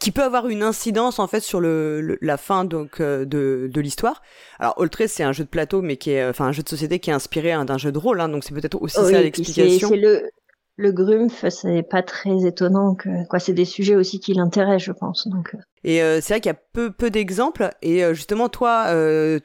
[0.04, 3.82] qui peut avoir une incidence en fait sur le, la fin donc euh, de, de
[3.82, 4.22] l'histoire.
[4.60, 7.00] Alors Oltré c'est un jeu de plateau mais qui est enfin un jeu de société
[7.00, 9.88] qui est inspiré hein, d'un jeu de rôle hein, donc c'est peut-être aussi ça l'explication.
[9.88, 10.30] C'est le
[10.76, 14.92] le Grumpf, c'est pas très étonnant que quoi, c'est des sujets aussi qui l'intéressent, je
[14.92, 15.28] pense.
[15.28, 15.54] Donc.
[15.54, 15.60] Euh.
[15.84, 17.70] Et euh, c'est vrai qu'il y a peu peu d'exemples.
[17.84, 18.88] Et justement, toi,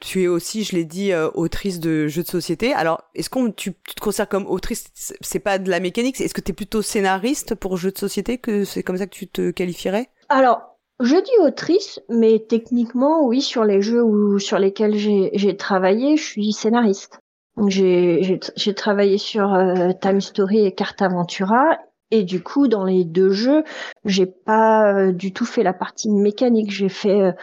[0.01, 2.73] tu es aussi, je l'ai dit, autrice de jeux de société.
[2.73, 4.85] Alors, est-ce qu'on tu, tu, te considères comme autrice
[5.21, 6.19] C'est pas de la mécanique.
[6.19, 9.13] Est-ce que tu es plutôt scénariste pour jeux de société Que c'est comme ça que
[9.13, 10.09] tu te qualifierais?
[10.29, 16.17] Alors, je dis autrice, mais techniquement, oui, sur les jeux où, sur lesquels j'ai travaillé,
[16.17, 17.19] je suis scénariste.
[17.67, 21.77] J'ai travaillé sur euh, Time Story et Carte Aventura,
[22.11, 23.63] et du coup, dans les deux jeux,
[24.05, 26.71] j'ai pas euh, du tout fait la partie mécanique.
[26.71, 27.33] J'ai fait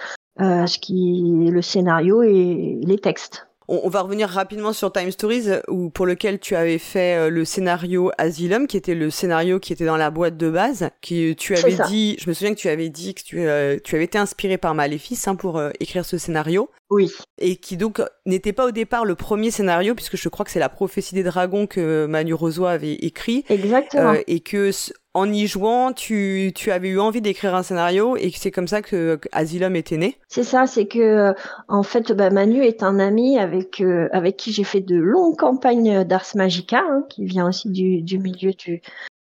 [0.41, 3.47] euh, ce qui le scénario et les textes.
[3.69, 7.45] On, va revenir rapidement sur Time Stories, où, pour lequel tu avais fait euh, le
[7.45, 11.57] scénario Asylum, qui était le scénario qui était dans la boîte de base, qui tu
[11.57, 14.19] avais dit, je me souviens que tu avais dit que tu, euh, tu avais été
[14.19, 16.71] inspiré par Maléfice hein, pour euh, écrire ce scénario.
[16.91, 17.11] Oui.
[17.39, 20.61] Et qui donc n'était pas au départ le premier scénario, puisque je crois que c'est
[20.61, 23.45] la prophétie des dragons que Manu Rosoy avait écrit.
[23.49, 24.15] Exactement.
[24.27, 24.71] et que
[25.17, 29.19] en y jouant, tu, avais eu envie d'écrire un scénario et c'est comme ça que,
[29.33, 30.19] Asylum était né?
[30.29, 31.33] C'est ça, c'est que
[31.69, 35.39] en fait, bah, Manu est un ami avec euh, avec qui j'ai fait de longues
[35.39, 38.53] campagnes d'Ars Magica, hein, qui vient aussi du, milieu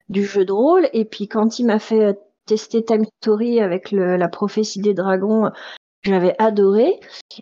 [0.09, 0.89] du, jeu de rôle.
[0.91, 5.49] Et puis quand il m'a fait tester Time Story avec la prophétie des dragons,
[6.05, 6.99] j'avais adoré.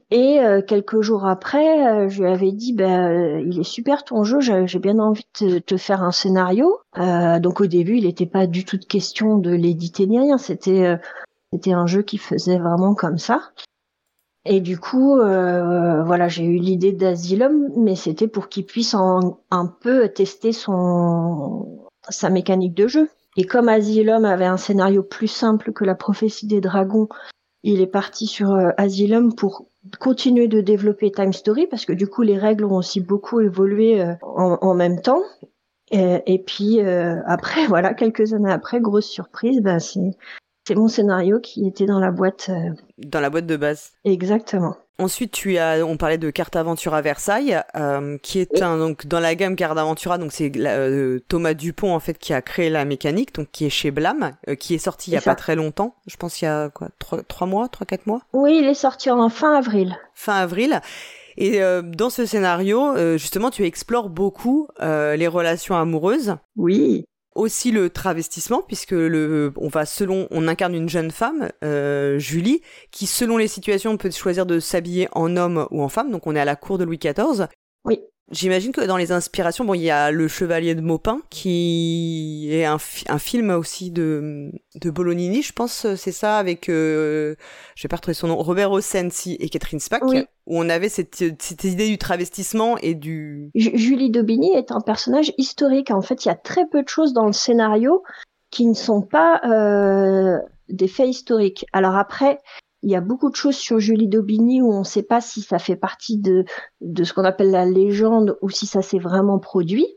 [0.10, 4.24] Et euh, quelques jours après, euh, je lui avais dit, ben, il est super ton
[4.24, 6.80] jeu, j'ai bien envie de te faire un scénario.
[6.98, 10.38] Euh, donc au début, il n'était pas du tout de question de l'éditer ni rien.
[10.38, 10.98] C'était
[11.52, 13.52] c'était un jeu qui faisait vraiment comme ça.
[14.46, 20.10] Et du coup, voilà, j'ai eu l'idée d'Asylum, mais c'était pour qu'il puisse un peu
[20.10, 23.10] tester son sa mécanique de jeu.
[23.38, 27.08] Et comme Asylum avait un scénario plus simple que la prophétie des dragons,
[27.64, 29.66] il est parti sur euh, Asylum pour
[30.00, 34.02] continuer de développer Time Story parce que du coup les règles ont aussi beaucoup évolué
[34.02, 35.22] euh, en, même temps.
[35.92, 40.12] Et, puis euh, après, voilà, quelques années après, grosse surprise, ben c'est
[40.66, 42.50] c'est mon scénario qui était dans la boîte.
[42.98, 43.92] Dans la boîte de base.
[44.06, 44.78] Exactement.
[45.00, 49.20] Ensuite, tu as, on parlait de Carte Aventura Versailles, euh, qui est un donc dans
[49.20, 52.86] la gamme Carte Aventura, donc c'est euh, Thomas Dupont en fait qui a créé la
[52.86, 55.56] mécanique, donc qui est chez Blam, euh, qui est sorti il y a pas très
[55.56, 55.96] longtemps.
[56.06, 58.22] Je pense il y a quoi, trois, trois mois, trois quatre mois?
[58.34, 59.98] Oui, il est sorti en fin avril.
[60.14, 60.80] Fin avril.
[61.38, 66.36] Et dans ce scénario, justement, tu explores beaucoup les relations amoureuses.
[66.56, 72.20] Oui aussi le travestissement puisque le on va selon on incarne une jeune femme euh,
[72.20, 76.12] Julie qui selon les situations peut choisir de s'habiller en homme ou en femme.
[76.12, 77.48] Donc on est à la cour de Louis XIV
[77.86, 78.00] oui
[78.32, 82.66] J'imagine que dans les inspirations, bon, il y a Le Chevalier de Maupin, qui est
[82.66, 82.78] un,
[83.10, 87.36] un film aussi de, de Bolognini, je pense, c'est ça, avec, euh,
[87.76, 90.16] je vais pas retrouver son nom, Robert Ossensi et Catherine Spack, où
[90.48, 93.52] on avait cette, cette idée du travestissement et du...
[93.56, 95.92] Julie Daubigny est un personnage historique.
[95.92, 98.04] En fait, il y a très peu de choses dans le scénario
[98.52, 101.66] qui ne sont pas euh, des faits historiques.
[101.74, 102.40] Alors après,
[102.84, 105.42] il y a beaucoup de choses sur Julie Daubigny où on ne sait pas si
[105.42, 106.44] ça fait partie de,
[106.82, 109.88] de ce qu'on appelle la légende ou si ça s'est vraiment produit.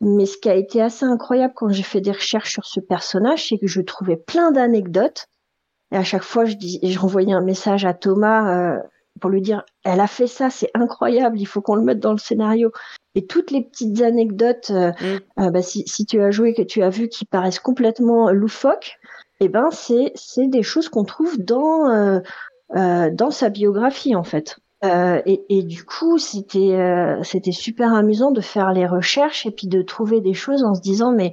[0.00, 3.48] Mais ce qui a été assez incroyable quand j'ai fait des recherches sur ce personnage,
[3.48, 5.26] c'est que je trouvais plein d'anecdotes.
[5.90, 8.78] Et à chaque fois, je, dis, je renvoyais un message à Thomas euh,
[9.20, 12.12] pour lui dire elle a fait ça, c'est incroyable, il faut qu'on le mette dans
[12.12, 12.72] le scénario.
[13.14, 15.42] Et toutes les petites anecdotes, euh, mm.
[15.42, 18.98] euh, bah, si, si, tu as joué, que tu as vu, qui paraissent complètement loufoques,
[19.44, 22.20] eh ben c'est c'est des choses qu'on trouve dans euh,
[22.76, 24.56] euh, dans sa biographie en fait.
[24.84, 26.76] Euh, et, du coup, c'était
[27.22, 30.80] c'était super amusant de faire les recherches et puis de trouver des choses en se
[30.80, 31.32] disant mais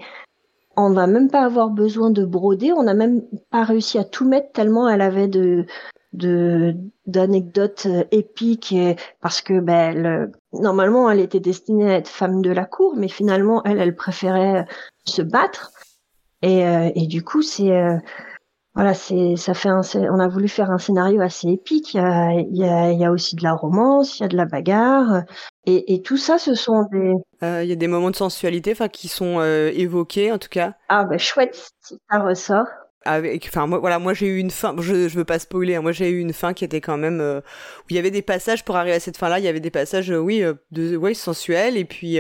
[0.76, 4.28] on va même pas avoir besoin de broder, on n'a même pas réussi à tout
[4.28, 5.65] mettre tellement elle avait de
[6.13, 8.76] de d'anecdotes épiques
[9.22, 13.63] parce que ben normalement elle était destinée à être femme de la cour mais finalement
[13.65, 14.65] elle elle préférait
[15.06, 15.72] se battre
[16.41, 17.97] et, euh, et du coup, c'est euh,
[18.75, 21.93] voilà, c'est ça fait un, on a voulu faire un scénario assez épique.
[21.93, 24.25] Il y a, il y a, il y a aussi de la romance, il y
[24.25, 25.23] a de la bagarre,
[25.65, 27.13] et, et tout ça, ce sont des.
[27.43, 30.73] Euh, il y a des moments de sensualité, enfin, qui sont évoqués en tout cas.
[30.88, 32.67] Ah bah chouette, si ça ressort.
[33.06, 34.75] Avec, enfin moi voilà, moi j'ai eu une fin.
[34.78, 35.75] Je, je veux pas spoiler.
[35.75, 38.21] Hein, moi j'ai eu une fin qui était quand même où il y avait des
[38.21, 39.39] passages pour arriver à cette fin-là.
[39.39, 42.19] Il y avait des passages, oui, de, ouais, sensuels et puis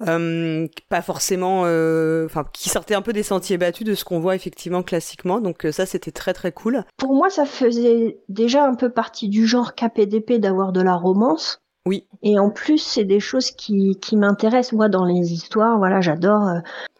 [0.00, 4.34] pas forcément, euh, enfin, qui sortait un peu des sentiers battus de ce qu'on voit
[4.34, 5.40] effectivement classiquement.
[5.40, 6.84] Donc euh, ça, c'était très très cool.
[6.96, 11.60] Pour moi, ça faisait déjà un peu partie du genre KPDP d'avoir de la romance.
[11.86, 12.06] Oui.
[12.22, 15.78] Et en plus, c'est des choses qui, qui m'intéressent moi dans les histoires.
[15.78, 16.46] Voilà, j'adore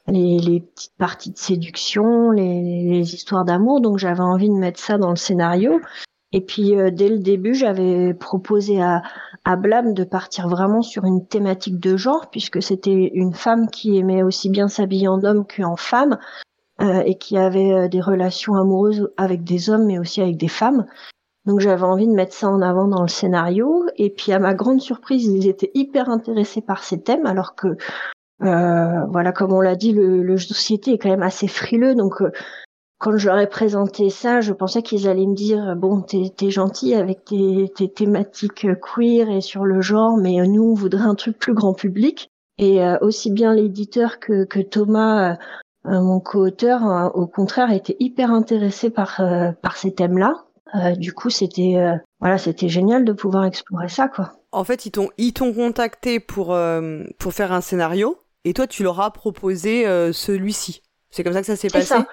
[0.07, 3.81] les, les, petites parties de séduction, les, les histoires d'amour.
[3.81, 5.81] Donc j'avais envie de mettre ça dans le scénario.
[6.33, 9.03] Et puis dès le début, j'avais proposé à,
[9.45, 13.97] à Blâme de partir vraiment sur une thématique de genre, puisque c'était une femme qui
[13.97, 16.19] aimait aussi bien s'habiller en homme qu'en femme,
[16.81, 20.49] euh, et qui avait euh, des relations amoureuses avec des hommes, mais aussi avec des
[20.49, 20.87] femmes.
[21.45, 23.85] Donc j'avais envie de mettre ça en avant dans le scénario.
[23.97, 27.77] Et puis à ma grande surprise, ils étaient hyper intéressés par ces thèmes, alors que
[28.43, 32.23] euh, voilà, comme on l'a dit, le, le, société est quand même assez frileux, donc
[32.23, 32.33] euh,
[33.01, 36.51] quand je leur ai présenté ça, je pensais qu'ils allaient me dire bon, t'es es
[36.51, 41.15] gentil avec tes, tes, thématiques queer et sur le genre, mais nous on voudrait un
[41.15, 42.31] truc plus grand public.
[42.59, 45.37] Et euh, aussi bien l'éditeur que, que Thomas, euh,
[45.87, 49.23] mon co-auteur, euh, au contraire, était hyper intéressé par
[49.63, 50.45] par ces thèmes-là.
[50.99, 51.77] du coup, c'était
[52.21, 54.33] voilà, c'était génial de pouvoir explorer ça, quoi.
[54.53, 56.55] En fait, ils t'ont ils t'ont contacté pour
[57.19, 60.83] pour faire un scénario, et toi, tu leur as proposé celui-ci.
[61.09, 61.87] C'est comme ça que ça s'est passé?
[61.87, 62.07] Ça.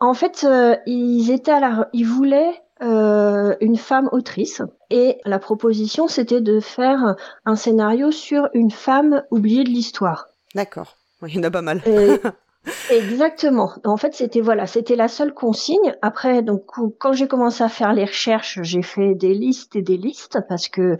[0.00, 5.40] En fait, euh, ils étaient à la, ils voulaient euh, une femme autrice et la
[5.40, 10.28] proposition c'était de faire un scénario sur une femme oubliée de l'histoire.
[10.54, 11.82] D'accord, il y en a pas mal.
[12.90, 13.72] Exactement.
[13.84, 15.96] En fait, c'était voilà, c'était la seule consigne.
[16.02, 16.64] Après, donc
[16.98, 20.68] quand j'ai commencé à faire les recherches, j'ai fait des listes et des listes parce
[20.68, 20.96] que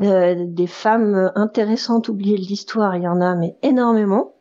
[0.00, 4.34] euh, des femmes intéressantes oubliées de l'histoire, il y en a mais énormément.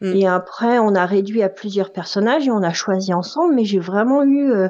[0.00, 0.16] Mm.
[0.16, 3.54] Et après, on a réduit à plusieurs personnages et on a choisi ensemble.
[3.54, 4.68] Mais j'ai vraiment eu euh,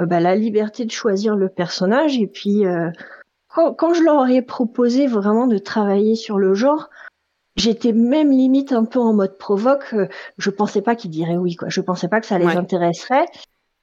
[0.00, 2.18] euh, bah, la liberté de choisir le personnage.
[2.18, 2.64] Et puis,
[3.48, 6.88] quand, quand, je leur ai proposé vraiment de travailler sur le genre,
[7.56, 9.94] j'étais même limite un peu en mode provoque.
[10.38, 11.68] Je pensais pas qu'ils diraient oui, quoi.
[11.68, 13.26] Je pensais pas que ça les intéresserait.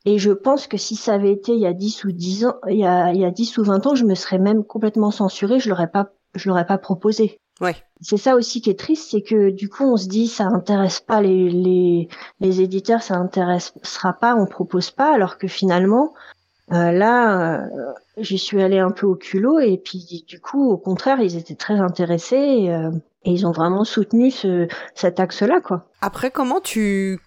[0.07, 2.55] Et je pense que si ça avait été il y a 10 ou 10 ans,
[2.69, 5.11] il y a, il y a 10 ou 20 ans, je me serais même complètement
[5.11, 7.41] censurée, je l'aurais pas, je l'aurais pas proposé.
[7.61, 7.75] Ouais.
[8.01, 10.99] C'est ça aussi qui est triste, c'est que du coup on se dit ça intéresse
[10.99, 12.07] pas les, les,
[12.39, 16.13] les éditeurs, ça intéressera pas, on propose pas, alors que finalement
[16.73, 20.77] euh, là euh, j'y suis allée un peu au culot et puis du coup au
[20.77, 22.91] contraire ils étaient très intéressés et, euh,
[23.23, 25.87] et ils ont vraiment soutenu ce, cet axe-là quoi.
[26.01, 27.19] Après comment tu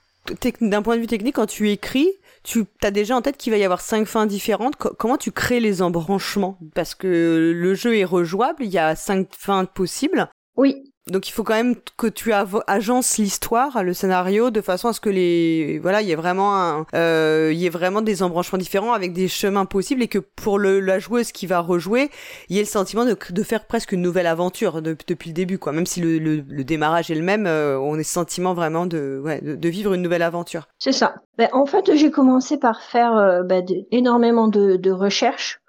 [0.61, 2.09] d'un point de vue technique quand tu écris
[2.43, 4.77] tu as déjà en tête qu'il va y avoir cinq fins différentes?
[4.77, 6.59] comment tu crées les embranchements?
[6.75, 10.29] Parce que le jeu est rejouable, il y a cinq fins possibles.
[10.57, 10.90] Oui.
[11.11, 15.01] Donc il faut quand même que tu agences l'histoire, le scénario, de façon à ce
[15.01, 19.13] que les voilà, il y ait vraiment euh, y ait vraiment des embranchements différents avec
[19.13, 22.11] des chemins possibles et que pour le, la joueuse qui va rejouer,
[22.49, 25.59] il y ait le sentiment de, de faire presque une nouvelle aventure depuis le début,
[25.59, 25.73] quoi.
[25.73, 29.23] Même si le, démarrage est le même, euh, on le sentiment vraiment de,
[29.65, 30.69] vivre une nouvelle aventure.
[30.79, 31.15] C'est ça.
[31.39, 35.61] Ben, en fait, j'ai commencé par faire euh, ben, énormément de recherches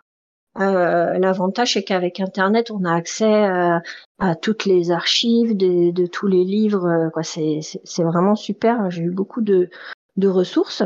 [0.59, 3.79] euh, L'avantage, c'est qu'avec Internet, on a accès euh,
[4.19, 6.85] à toutes les archives de, de tous les livres.
[6.85, 8.89] Euh, quoi, c'est vraiment super.
[8.91, 9.69] J'ai eu beaucoup de,
[10.17, 10.83] de ressources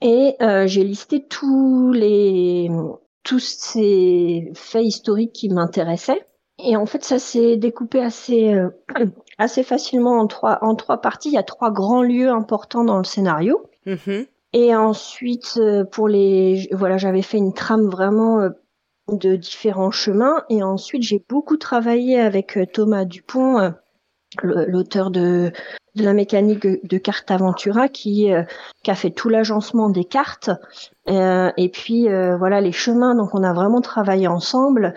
[0.00, 2.70] et euh, j'ai listé tous les
[3.22, 6.24] tous ces faits historiques qui m'intéressaient.
[6.58, 8.58] Et en fait, ça s'est découpé assez
[9.38, 11.28] assez facilement en trois en trois parties.
[11.28, 13.62] Il y a trois grands lieux importants dans le scénario.
[13.86, 14.26] Mm-hmm.
[14.52, 15.60] Et ensuite,
[15.92, 18.48] pour les voilà, j'avais fait une trame vraiment
[19.12, 20.42] de différents chemins.
[20.48, 23.70] Et ensuite, j'ai beaucoup travaillé avec euh, Thomas Dupont, euh,
[24.42, 25.52] l'auteur de,
[25.94, 28.42] la mécanique de carte Aventura, qui, euh,
[28.82, 30.50] qui a fait tout l'agencement des cartes.
[31.06, 33.14] et puis, voilà, les chemins.
[33.14, 34.94] Donc, on a vraiment travaillé ensemble.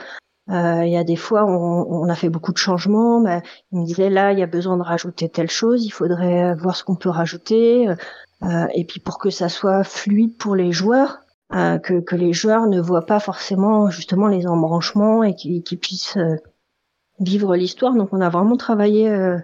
[0.49, 3.21] Il y a des fois, on, a fait beaucoup de changements.
[3.21, 3.41] Bah,
[3.71, 5.85] il me disait là, il y a besoin de rajouter telle chose.
[5.85, 7.87] Il faudrait voir ce qu'on peut rajouter.
[8.73, 11.19] et puis, pour que ça soit fluide pour les joueurs,
[11.53, 16.17] euh, que, que, les joueurs ne voient pas forcément justement les embranchements et qu'ils puissent
[16.17, 16.35] euh,
[17.19, 17.95] vivre l'histoire.
[17.95, 19.39] Donc on a vraiment travaillé euh,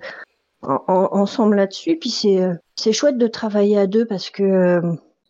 [0.62, 1.98] ensemble là-dessus.
[2.00, 4.82] Puis c'est c'est chouette de travailler à deux parce que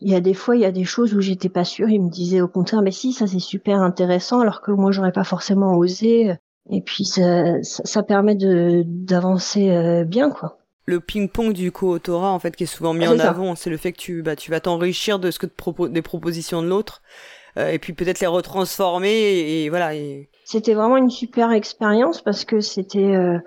[0.01, 1.89] il y a des fois il y a des choses où j'étais pas sûre.
[1.89, 5.13] Il me disait au contraire mais si ça c'est super intéressant alors que moi j'aurais
[5.13, 6.35] pas forcément osé.
[6.69, 12.39] Et puis ça, ça, ça permet de d'avancer bien quoi le ping-pong du co-autorat en
[12.39, 14.59] fait qui est souvent mis en avant, c'est le fait que tu bah tu vas
[14.59, 17.01] t'enrichir de ce que te des propositions de l'autre
[17.57, 19.95] euh, et puis peut-être les retransformer et, voilà.
[19.95, 20.29] Et...
[20.43, 23.39] C'était vraiment une super expérience parce que c'était euh,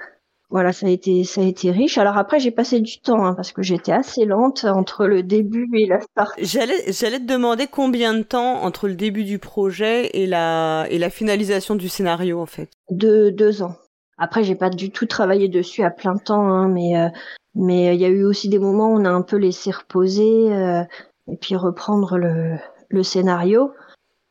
[0.50, 1.98] voilà ça a été ça a été riche.
[1.98, 5.68] Alors après j'ai passé du temps hein, parce que j'étais assez lente entre le début
[5.76, 6.34] et la start.
[6.38, 10.98] J'allais j'allais te demander combien de temps entre le début du projet et la et
[10.98, 12.68] la finalisation du scénario en fait.
[12.90, 13.76] De deux ans.
[14.18, 17.08] Après, j'ai pas du tout travaillé dessus à plein temps, hein, mais euh,
[17.54, 20.52] mais il y a eu aussi des moments où on a un peu laissé reposer
[20.52, 20.82] euh,
[21.30, 22.56] et puis reprendre le,
[22.88, 23.72] le scénario.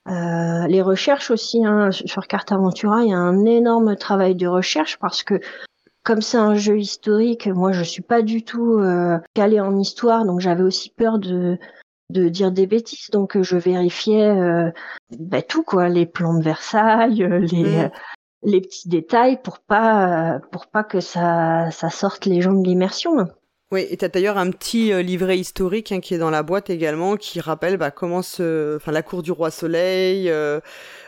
[0.10, 4.48] Euh, les recherches aussi hein, sur Carte Aventura, il y a un énorme travail de
[4.48, 5.42] recherche parce que
[6.04, 10.24] comme c'est un jeu historique, moi je suis pas du tout euh, calée en histoire,
[10.24, 11.58] donc j'avais aussi peur de
[12.10, 14.72] de dire des bêtises, donc je vérifiais euh,
[15.20, 17.92] bah, tout quoi, les plans de Versailles, les mmh
[18.44, 23.28] les petits détails pour pas pour pas que ça sorte les gens de l'immersion.
[23.70, 26.70] Oui, et t'as d'ailleurs un petit euh, livret historique hein, qui est dans la boîte
[26.70, 30.62] également, qui rappelle bah, comment se, la cour du roi Soleil, euh,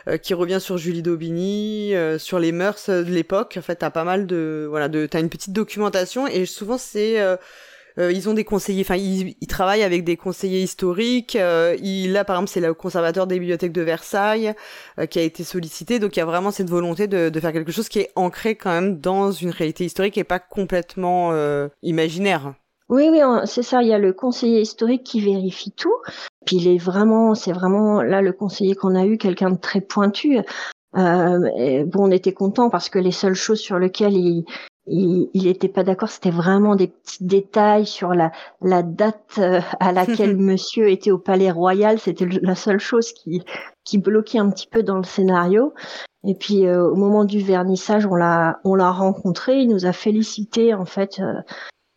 [0.08, 3.54] euh, qui revient sur Julie d'Aubigny, sur les mœurs de l'époque.
[3.58, 7.18] En fait, t'as pas mal de, voilà, de, t'as une petite documentation et souvent c'est
[7.98, 11.36] euh, ils ont des conseillers, enfin ils, travaillent avec des conseillers historiques.
[11.36, 11.76] Euh,
[12.08, 14.54] là par exemple c'est le conservateur des bibliothèques de Versailles
[14.98, 15.98] euh, qui a été sollicité.
[15.98, 18.70] Donc il y a vraiment cette volonté de, faire quelque chose qui est ancré quand
[18.70, 21.32] même dans une réalité historique et pas complètement
[21.82, 22.54] imaginaire.
[22.88, 23.82] Oui, oui, c'est ça.
[23.82, 25.94] Il y a le conseiller historique qui vérifie tout.
[26.44, 29.80] Puis il est vraiment, c'est vraiment là le conseiller qu'on a eu, quelqu'un de très
[29.80, 30.38] pointu.
[30.92, 34.44] Bon, on était content parce que les seules choses sur lesquelles il,
[34.90, 36.08] il n'était pas d'accord.
[36.08, 41.18] C'était vraiment des petits détails sur la, la date euh, à laquelle Monsieur était au
[41.18, 41.98] Palais Royal.
[41.98, 43.42] C'était la seule chose qui,
[43.84, 45.72] qui bloquait un petit peu dans le scénario.
[46.26, 49.60] Et puis euh, au moment du vernissage, on l'a on l'a rencontré.
[49.60, 51.20] Il nous a félicité en fait.
[51.20, 51.34] Euh,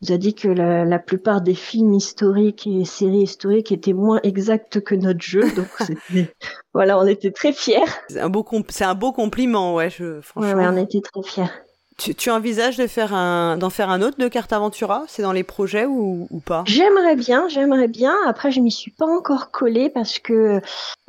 [0.02, 4.20] nous a dit que la, la, plupart des films historiques et séries historiques étaient moins
[4.24, 5.44] exacts que notre jeu.
[5.56, 5.68] Donc,
[6.74, 7.86] voilà, on était très fiers.
[8.10, 9.90] C'est un beau, c'est un beau compliment, ouais.
[9.90, 10.56] Je, franchement.
[10.56, 11.50] Ouais, on était très fiers.
[11.98, 15.04] Tu, tu, envisages de faire un, d'en faire un autre de Carte Aventura?
[15.08, 16.64] C'est dans les projets ou, ou pas?
[16.66, 18.16] J'aimerais bien, j'aimerais bien.
[18.26, 20.60] Après, je m'y suis pas encore collée parce que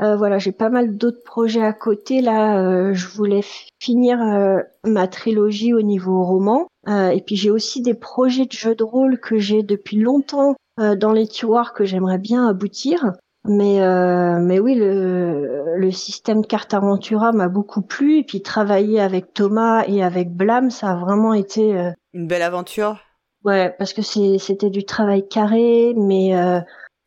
[0.02, 2.20] euh, voilà, j'ai pas mal d'autres projets à côté.
[2.20, 3.42] Là, euh, je voulais
[3.80, 6.68] finir euh, ma trilogie au niveau roman.
[6.88, 10.54] Euh, et puis j'ai aussi des projets de jeux de rôle que j'ai depuis longtemps
[10.80, 13.12] euh, dans les tiroirs que j'aimerais bien aboutir.
[13.46, 19.00] Mais euh, mais oui, le, le système carte Aventura m'a beaucoup plu et puis travailler
[19.00, 22.98] avec Thomas et avec Blam, ça a vraiment été euh, une belle aventure.
[23.44, 26.60] Ouais, parce que c'est c'était du travail carré, mais euh,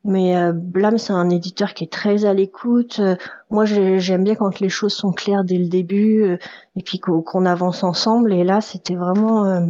[0.04, 3.02] mais euh, Blam c'est un éditeur qui est très à l'écoute.
[3.50, 6.38] moi j'aime bien quand les choses sont claires dès le début
[6.76, 8.32] et puis qu'on avance ensemble.
[8.32, 9.68] Et là c'était vraiment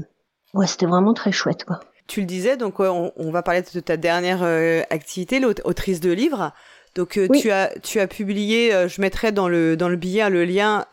[0.53, 3.79] ouais c'était vraiment très chouette quoi tu le disais, donc on, on, va parler de
[3.79, 6.51] ta dernière euh, activité, l'autrice de livres.
[6.95, 10.27] Donc euh, tu as tu as publié, euh, je mettrai dans le dans le billet
[10.31, 10.85] le lien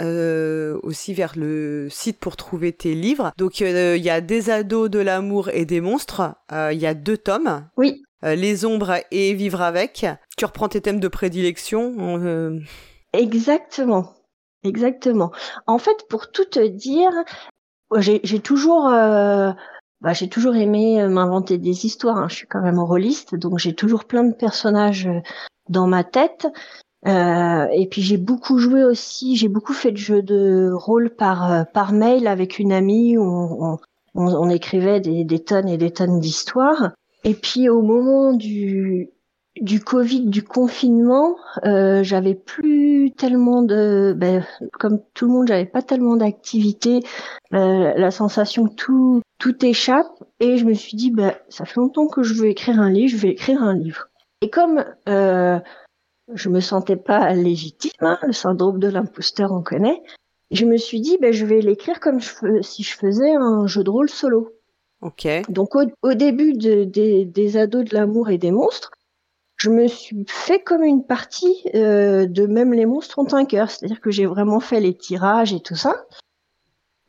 [0.82, 3.32] aussi vers le site pour trouver tes livres.
[3.38, 6.34] Donc il y a des ados de l'amour et des monstres.
[6.52, 7.66] Il y a deux tomes.
[7.78, 8.02] Oui.
[8.22, 10.06] les ombres et vivre avec.
[10.36, 12.60] Tu reprends tes thèmes de prédilection.
[13.14, 14.12] Exactement.
[14.62, 15.30] Exactement.
[15.66, 17.12] En fait, pour tout te dire,
[17.98, 18.92] j'ai toujours
[20.04, 22.18] bah, j'ai toujours aimé euh, m'inventer des histoires.
[22.18, 22.28] Hein.
[22.28, 25.20] Je suis quand même rôliste, donc j'ai toujours plein de personnages euh,
[25.70, 26.46] dans ma tête.
[27.06, 31.50] Euh, et puis j'ai beaucoup joué aussi, j'ai beaucoup fait de jeux de rôle par
[31.50, 33.78] euh, par mail avec une amie où on,
[34.14, 36.92] on, on écrivait des, des, tonnes et des tonnes d'histoires.
[37.24, 39.10] Et puis au moment du
[39.60, 45.66] du Covid, du confinement, euh, j'avais plus tellement de, ben, comme tout le monde, j'avais
[45.66, 47.00] pas tellement d'activité,
[47.52, 51.76] euh, la sensation que tout tout échappe, et je me suis dit, ben, ça fait
[51.76, 54.08] longtemps que je veux écrire un livre, je vais écrire un livre.
[54.40, 55.58] Et comme euh,
[56.32, 60.02] je me sentais pas légitime, hein, le syndrome de l'imposteur, on connaît,
[60.50, 63.82] je me suis dit, ben, je vais l'écrire comme je, si je faisais un jeu
[63.82, 64.52] de rôle solo.
[65.02, 65.26] Ok.
[65.48, 68.90] Donc au, au début de, des, des ados de l'amour et des monstres,
[69.56, 73.70] je me suis fait comme une partie euh, de même les monstres ont un cœur,
[73.70, 76.04] c'est-à-dire que j'ai vraiment fait les tirages et tout ça.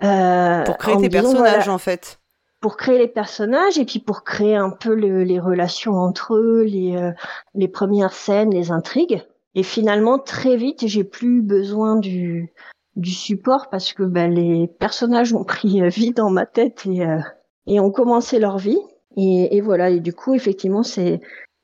[0.03, 2.19] Euh, pour créer tes personnages en fait.
[2.59, 6.63] Pour créer les personnages et puis pour créer un peu le, les relations entre eux,
[6.63, 7.11] les, euh,
[7.53, 9.23] les premières scènes, les intrigues.
[9.53, 12.51] Et finalement, très vite, j'ai plus besoin du,
[12.95, 17.05] du support parce que ben, les personnages ont pris euh, vie dans ma tête et,
[17.05, 17.19] euh,
[17.67, 18.79] et ont commencé leur vie.
[19.15, 19.91] Et, et voilà.
[19.91, 21.21] Et du coup, effectivement, c'est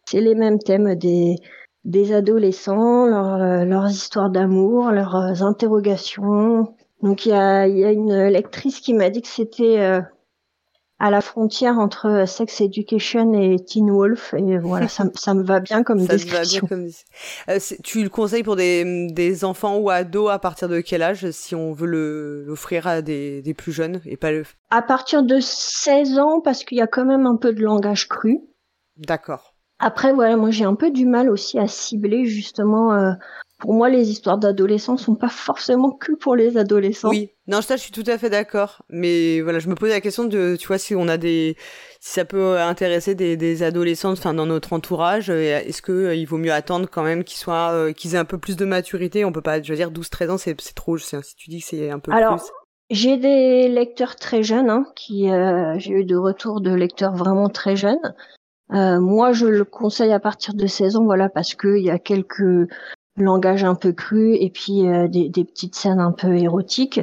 [0.08, 1.36] c'est les mêmes thèmes des,
[1.84, 6.76] des adolescents, leur, leurs histoires d'amour, leurs interrogations.
[7.02, 10.02] Donc il y a, y a, une lectrice qui m'a dit que c'était euh,
[11.00, 15.60] à la frontière entre Sex Education et Teen Wolf et voilà ça, ça me va
[15.60, 16.68] bien comme ça description.
[16.70, 16.92] Va bien comme...
[17.50, 21.32] Euh, tu le conseilles pour des, des enfants ou ados à partir de quel âge
[21.32, 21.88] si on veut
[22.46, 24.44] l'offrir à des, des plus jeunes et pas le...
[24.70, 28.08] À partir de 16 ans parce qu'il y a quand même un peu de langage
[28.08, 28.40] cru.
[28.98, 29.56] D'accord.
[29.80, 32.94] Après, voilà, moi j'ai un peu du mal aussi à cibler justement.
[32.94, 33.14] Euh,
[33.62, 37.10] pour moi, les histoires d'adolescents sont pas forcément que pour les adolescents.
[37.10, 38.84] Oui, non, ça je suis tout à fait d'accord.
[38.90, 41.56] Mais voilà, je me posais la question de, tu vois, si on a des,
[42.00, 46.16] si ça peut intéresser des, des adolescents, enfin dans notre entourage, euh, est-ce que euh,
[46.16, 48.66] il vaut mieux attendre quand même qu'ils soient, euh, qu'ils aient un peu plus de
[48.66, 49.26] maturité?
[49.26, 50.98] On peut pas, je veux dire, 12-13 ans, c'est c'est trop.
[50.98, 52.52] Si tu dis que c'est un peu Alors, plus.
[52.90, 55.30] J'ai des lecteurs très jeunes, hein, qui
[55.78, 58.16] j'ai eu de retours de lecteurs vraiment très jeunes.
[58.70, 62.68] Moi, je le conseille à partir de 16 ans, voilà, parce qu'il y a quelques
[63.18, 67.02] langages un peu crus et puis euh, des, des, petites scènes un peu érotiques.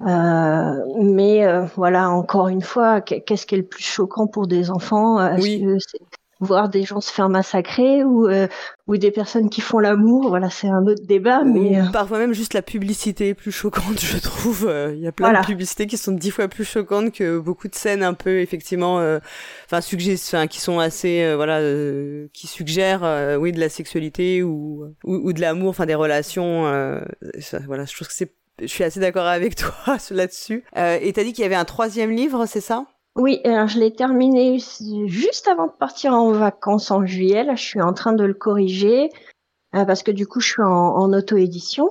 [0.00, 4.70] Euh, mais euh, voilà, encore une fois, qu'est-ce qui est le plus choquant pour des
[4.70, 5.34] enfants?
[5.36, 5.64] Oui
[6.40, 8.46] voir des gens se faire massacrer ou euh,
[8.86, 11.90] ou des personnes qui font l'amour voilà c'est un autre débat mais euh...
[11.92, 14.66] parfois même juste la publicité est plus choquante je trouve.
[14.68, 15.40] Euh, il y a plein voilà.
[15.40, 19.00] de publicités qui sont dix fois plus choquantes que beaucoup de scènes un peu effectivement
[19.00, 19.18] euh,
[19.66, 21.58] enfin enfin qui sont assez euh, voilà
[22.32, 26.64] qui suggèrent oui de la sexualité ou ou, ou de l'amour enfin des relations
[27.40, 30.64] ça, voilà je trouve que c'est je suis assez d'accord avec toi là-dessus.
[30.74, 32.86] Et t'as dit qu'il y avait un troisième livre c'est ça?
[33.18, 34.58] Oui, alors je l'ai terminé
[35.06, 37.42] juste avant de partir en vacances en juillet.
[37.42, 39.10] Là, je suis en train de le corriger
[39.74, 41.90] euh, parce que du coup, je suis en, auto-édition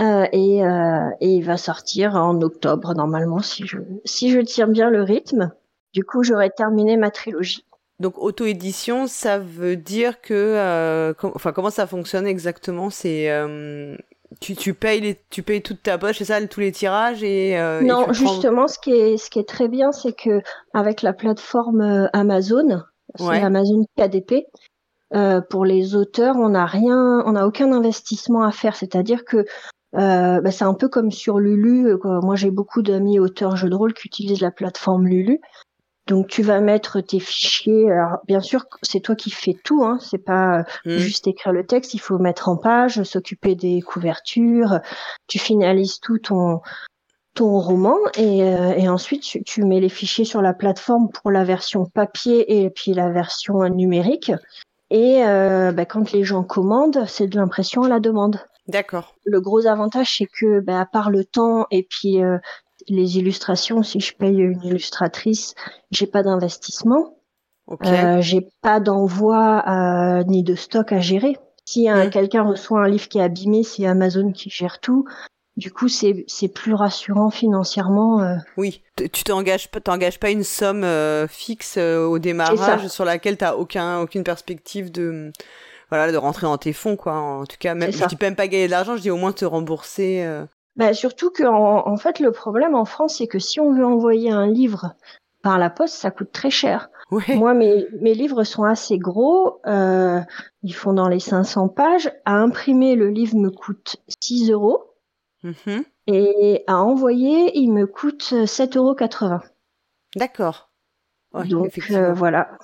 [0.00, 4.66] euh, et, euh, et, il va sortir en octobre normalement si je si je tire
[4.66, 5.52] bien le rythme.
[5.94, 7.64] Du coup, j'aurai terminé ma trilogie.
[8.00, 12.90] Donc auto-édition, ça veut dire que, enfin, comment ça fonctionne exactement?
[12.90, 13.28] C'est
[14.40, 17.56] tu, tu payes les, tu payes toute ta poche, c'est ça, tous les tirages et
[17.82, 20.42] non, justement, ce qui est ce qui est très bien, c'est que
[20.74, 22.82] avec la plateforme Amazon,
[23.16, 24.46] c'est Amazon KDP,
[25.14, 28.76] euh, pour les auteurs, on n'a rien, on n'a aucun investissement à faire.
[28.76, 29.38] C'est-à-dire que
[29.94, 31.98] euh, bah, c'est un peu comme sur Lulu.
[31.98, 32.20] Quoi.
[32.22, 35.40] Moi, j'ai beaucoup d'amis auteurs jeux de rôle qui utilisent la plateforme Lulu.
[36.08, 37.90] Donc, tu vas mettre tes fichiers.
[37.90, 39.84] Alors, bien sûr, c'est toi qui fais tout.
[39.84, 39.98] Hein.
[40.00, 40.96] C'est pas mmh.
[40.96, 41.94] juste écrire le texte.
[41.94, 44.80] Il faut mettre en page, s'occuper des couvertures.
[45.28, 46.60] Tu finalises tout ton
[47.34, 51.30] ton roman et, euh, et ensuite tu, tu, mets les fichiers sur la plateforme pour
[51.30, 54.32] la version papier et puis la version numérique.
[54.90, 58.40] Et euh, bah, quand les gens commandent, c'est de l'impression à la demande.
[58.66, 59.14] D'accord.
[59.24, 62.38] Le gros avantage, c'est que, bah, à part le temps et puis euh,
[62.94, 65.54] les illustrations, si je paye une illustratrice,
[65.90, 67.14] j'ai pas d'investissement.
[67.66, 67.90] Okay.
[67.90, 71.36] Euh, j'ai pas d'envoi euh, ni de stock à gérer.
[71.66, 72.10] Si mmh.
[72.10, 75.04] quelqu'un reçoit un livre qui est abîmé, c'est Amazon qui gère tout.
[75.58, 76.24] Du coup, c'est
[76.54, 78.22] plus rassurant financièrement.
[78.22, 78.36] Euh.
[78.56, 80.86] Oui, tu t'engages t'engages pas une somme
[81.28, 85.32] fixe au démarrage sur laquelle tu aucun aucune perspective de
[85.90, 87.14] voilà de rentrer dans tes fonds quoi.
[87.14, 89.32] En tout cas, même je dis même pas gagner de l'argent, je dis au moins
[89.32, 90.24] te rembourser.
[90.78, 94.30] Bah, surtout que en, fait le problème en France c'est que si on veut envoyer
[94.30, 94.94] un livre
[95.42, 96.88] par la poste, ça coûte très cher.
[97.10, 99.60] Moi, mes, mes livres sont assez gros.
[99.66, 100.20] Euh,
[100.62, 102.12] ils font dans les 500 pages.
[102.24, 104.94] À imprimer, le livre me coûte 6 euros.
[105.42, 105.84] Mhm.
[106.06, 109.44] Et à envoyer, il me coûte 7,80 euros.
[110.16, 110.70] D'accord.
[111.32, 112.58] Donc euh, voilà.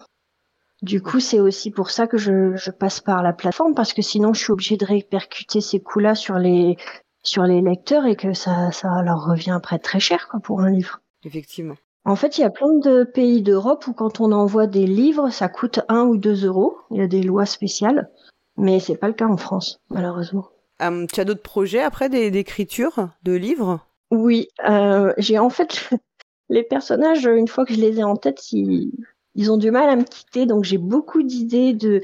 [0.82, 4.02] Du coup, c'est aussi pour ça que je, je, passe par la plateforme parce que
[4.02, 6.76] sinon, je suis obligée de répercuter ces coûts-là sur les
[7.24, 10.70] sur les lecteurs et que ça ça leur revient après très cher quoi pour un
[10.70, 11.00] livre.
[11.24, 11.74] Effectivement.
[12.06, 15.30] En fait, il y a plein de pays d'Europe où quand on envoie des livres,
[15.30, 16.76] ça coûte 1 ou 2 euros.
[16.90, 18.10] Il y a des lois spéciales,
[18.58, 20.46] mais c'est pas le cas en France, malheureusement.
[20.82, 23.80] Euh, tu as d'autres projets après d'écriture de livres?
[24.10, 25.88] Oui, euh, j'ai en fait
[26.50, 28.92] les personnages une fois que je les ai en tête, ils,
[29.34, 32.02] ils ont du mal à me quitter, donc j'ai beaucoup d'idées de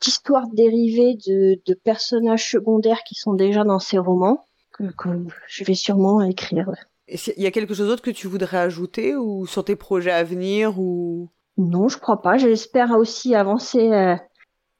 [0.00, 5.08] d'histoires dérivées de, de, personnages secondaires qui sont déjà dans ces romans que, que
[5.48, 6.70] je vais sûrement écrire.
[7.08, 10.24] Il y a quelque chose d'autre que tu voudrais ajouter ou sur tes projets à
[10.24, 11.28] venir ou?
[11.56, 12.38] Non, je crois pas.
[12.38, 14.16] J'espère aussi avancer euh,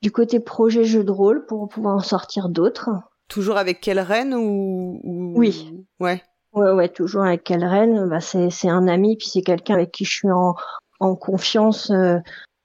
[0.03, 2.91] du côté projet jeu de rôle pour pouvoir en sortir d'autres.
[3.28, 5.01] Toujours avec quelle reine ou,
[5.37, 5.72] Oui.
[6.01, 6.22] Ouais.
[6.53, 8.09] Ouais, ouais, toujours avec quelle reine?
[8.09, 10.55] Bah, c'est, c'est un ami, puis c'est quelqu'un avec qui je suis en,
[11.01, 11.91] en confiance.
[11.91, 12.18] Euh,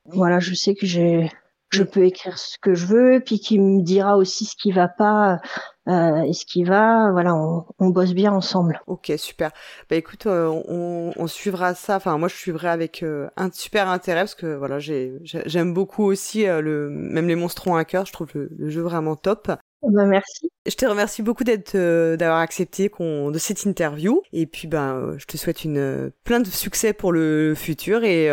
[0.05, 1.29] voilà, je sais que j'ai,
[1.69, 4.87] je peux écrire ce que je veux, puis qui me dira aussi ce qui va
[4.87, 5.39] pas
[5.87, 7.11] euh, et ce qui va.
[7.11, 8.81] Voilà, on, on, bosse bien ensemble.
[8.87, 9.51] Ok, super.
[9.89, 11.97] Bah écoute, euh, on, on, suivra ça.
[11.97, 16.03] Enfin, moi, je suivrai avec euh, un super intérêt parce que voilà, j'ai, j'aime beaucoup
[16.05, 18.05] aussi euh, le, même les monstres un cœur.
[18.05, 19.51] Je trouve le, le jeu vraiment top.
[19.83, 20.51] Ben, merci.
[20.65, 21.75] Je te remercie beaucoup d'être,
[22.15, 24.21] d'avoir accepté qu'on, de cette interview.
[24.33, 28.29] Et puis, ben, je te souhaite une plein de succès pour le futur et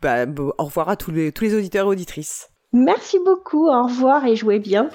[0.00, 0.26] bah,
[0.58, 2.50] au revoir à tous les tous les auditeurs et auditrices.
[2.72, 4.90] Merci beaucoup, au revoir et jouez bien.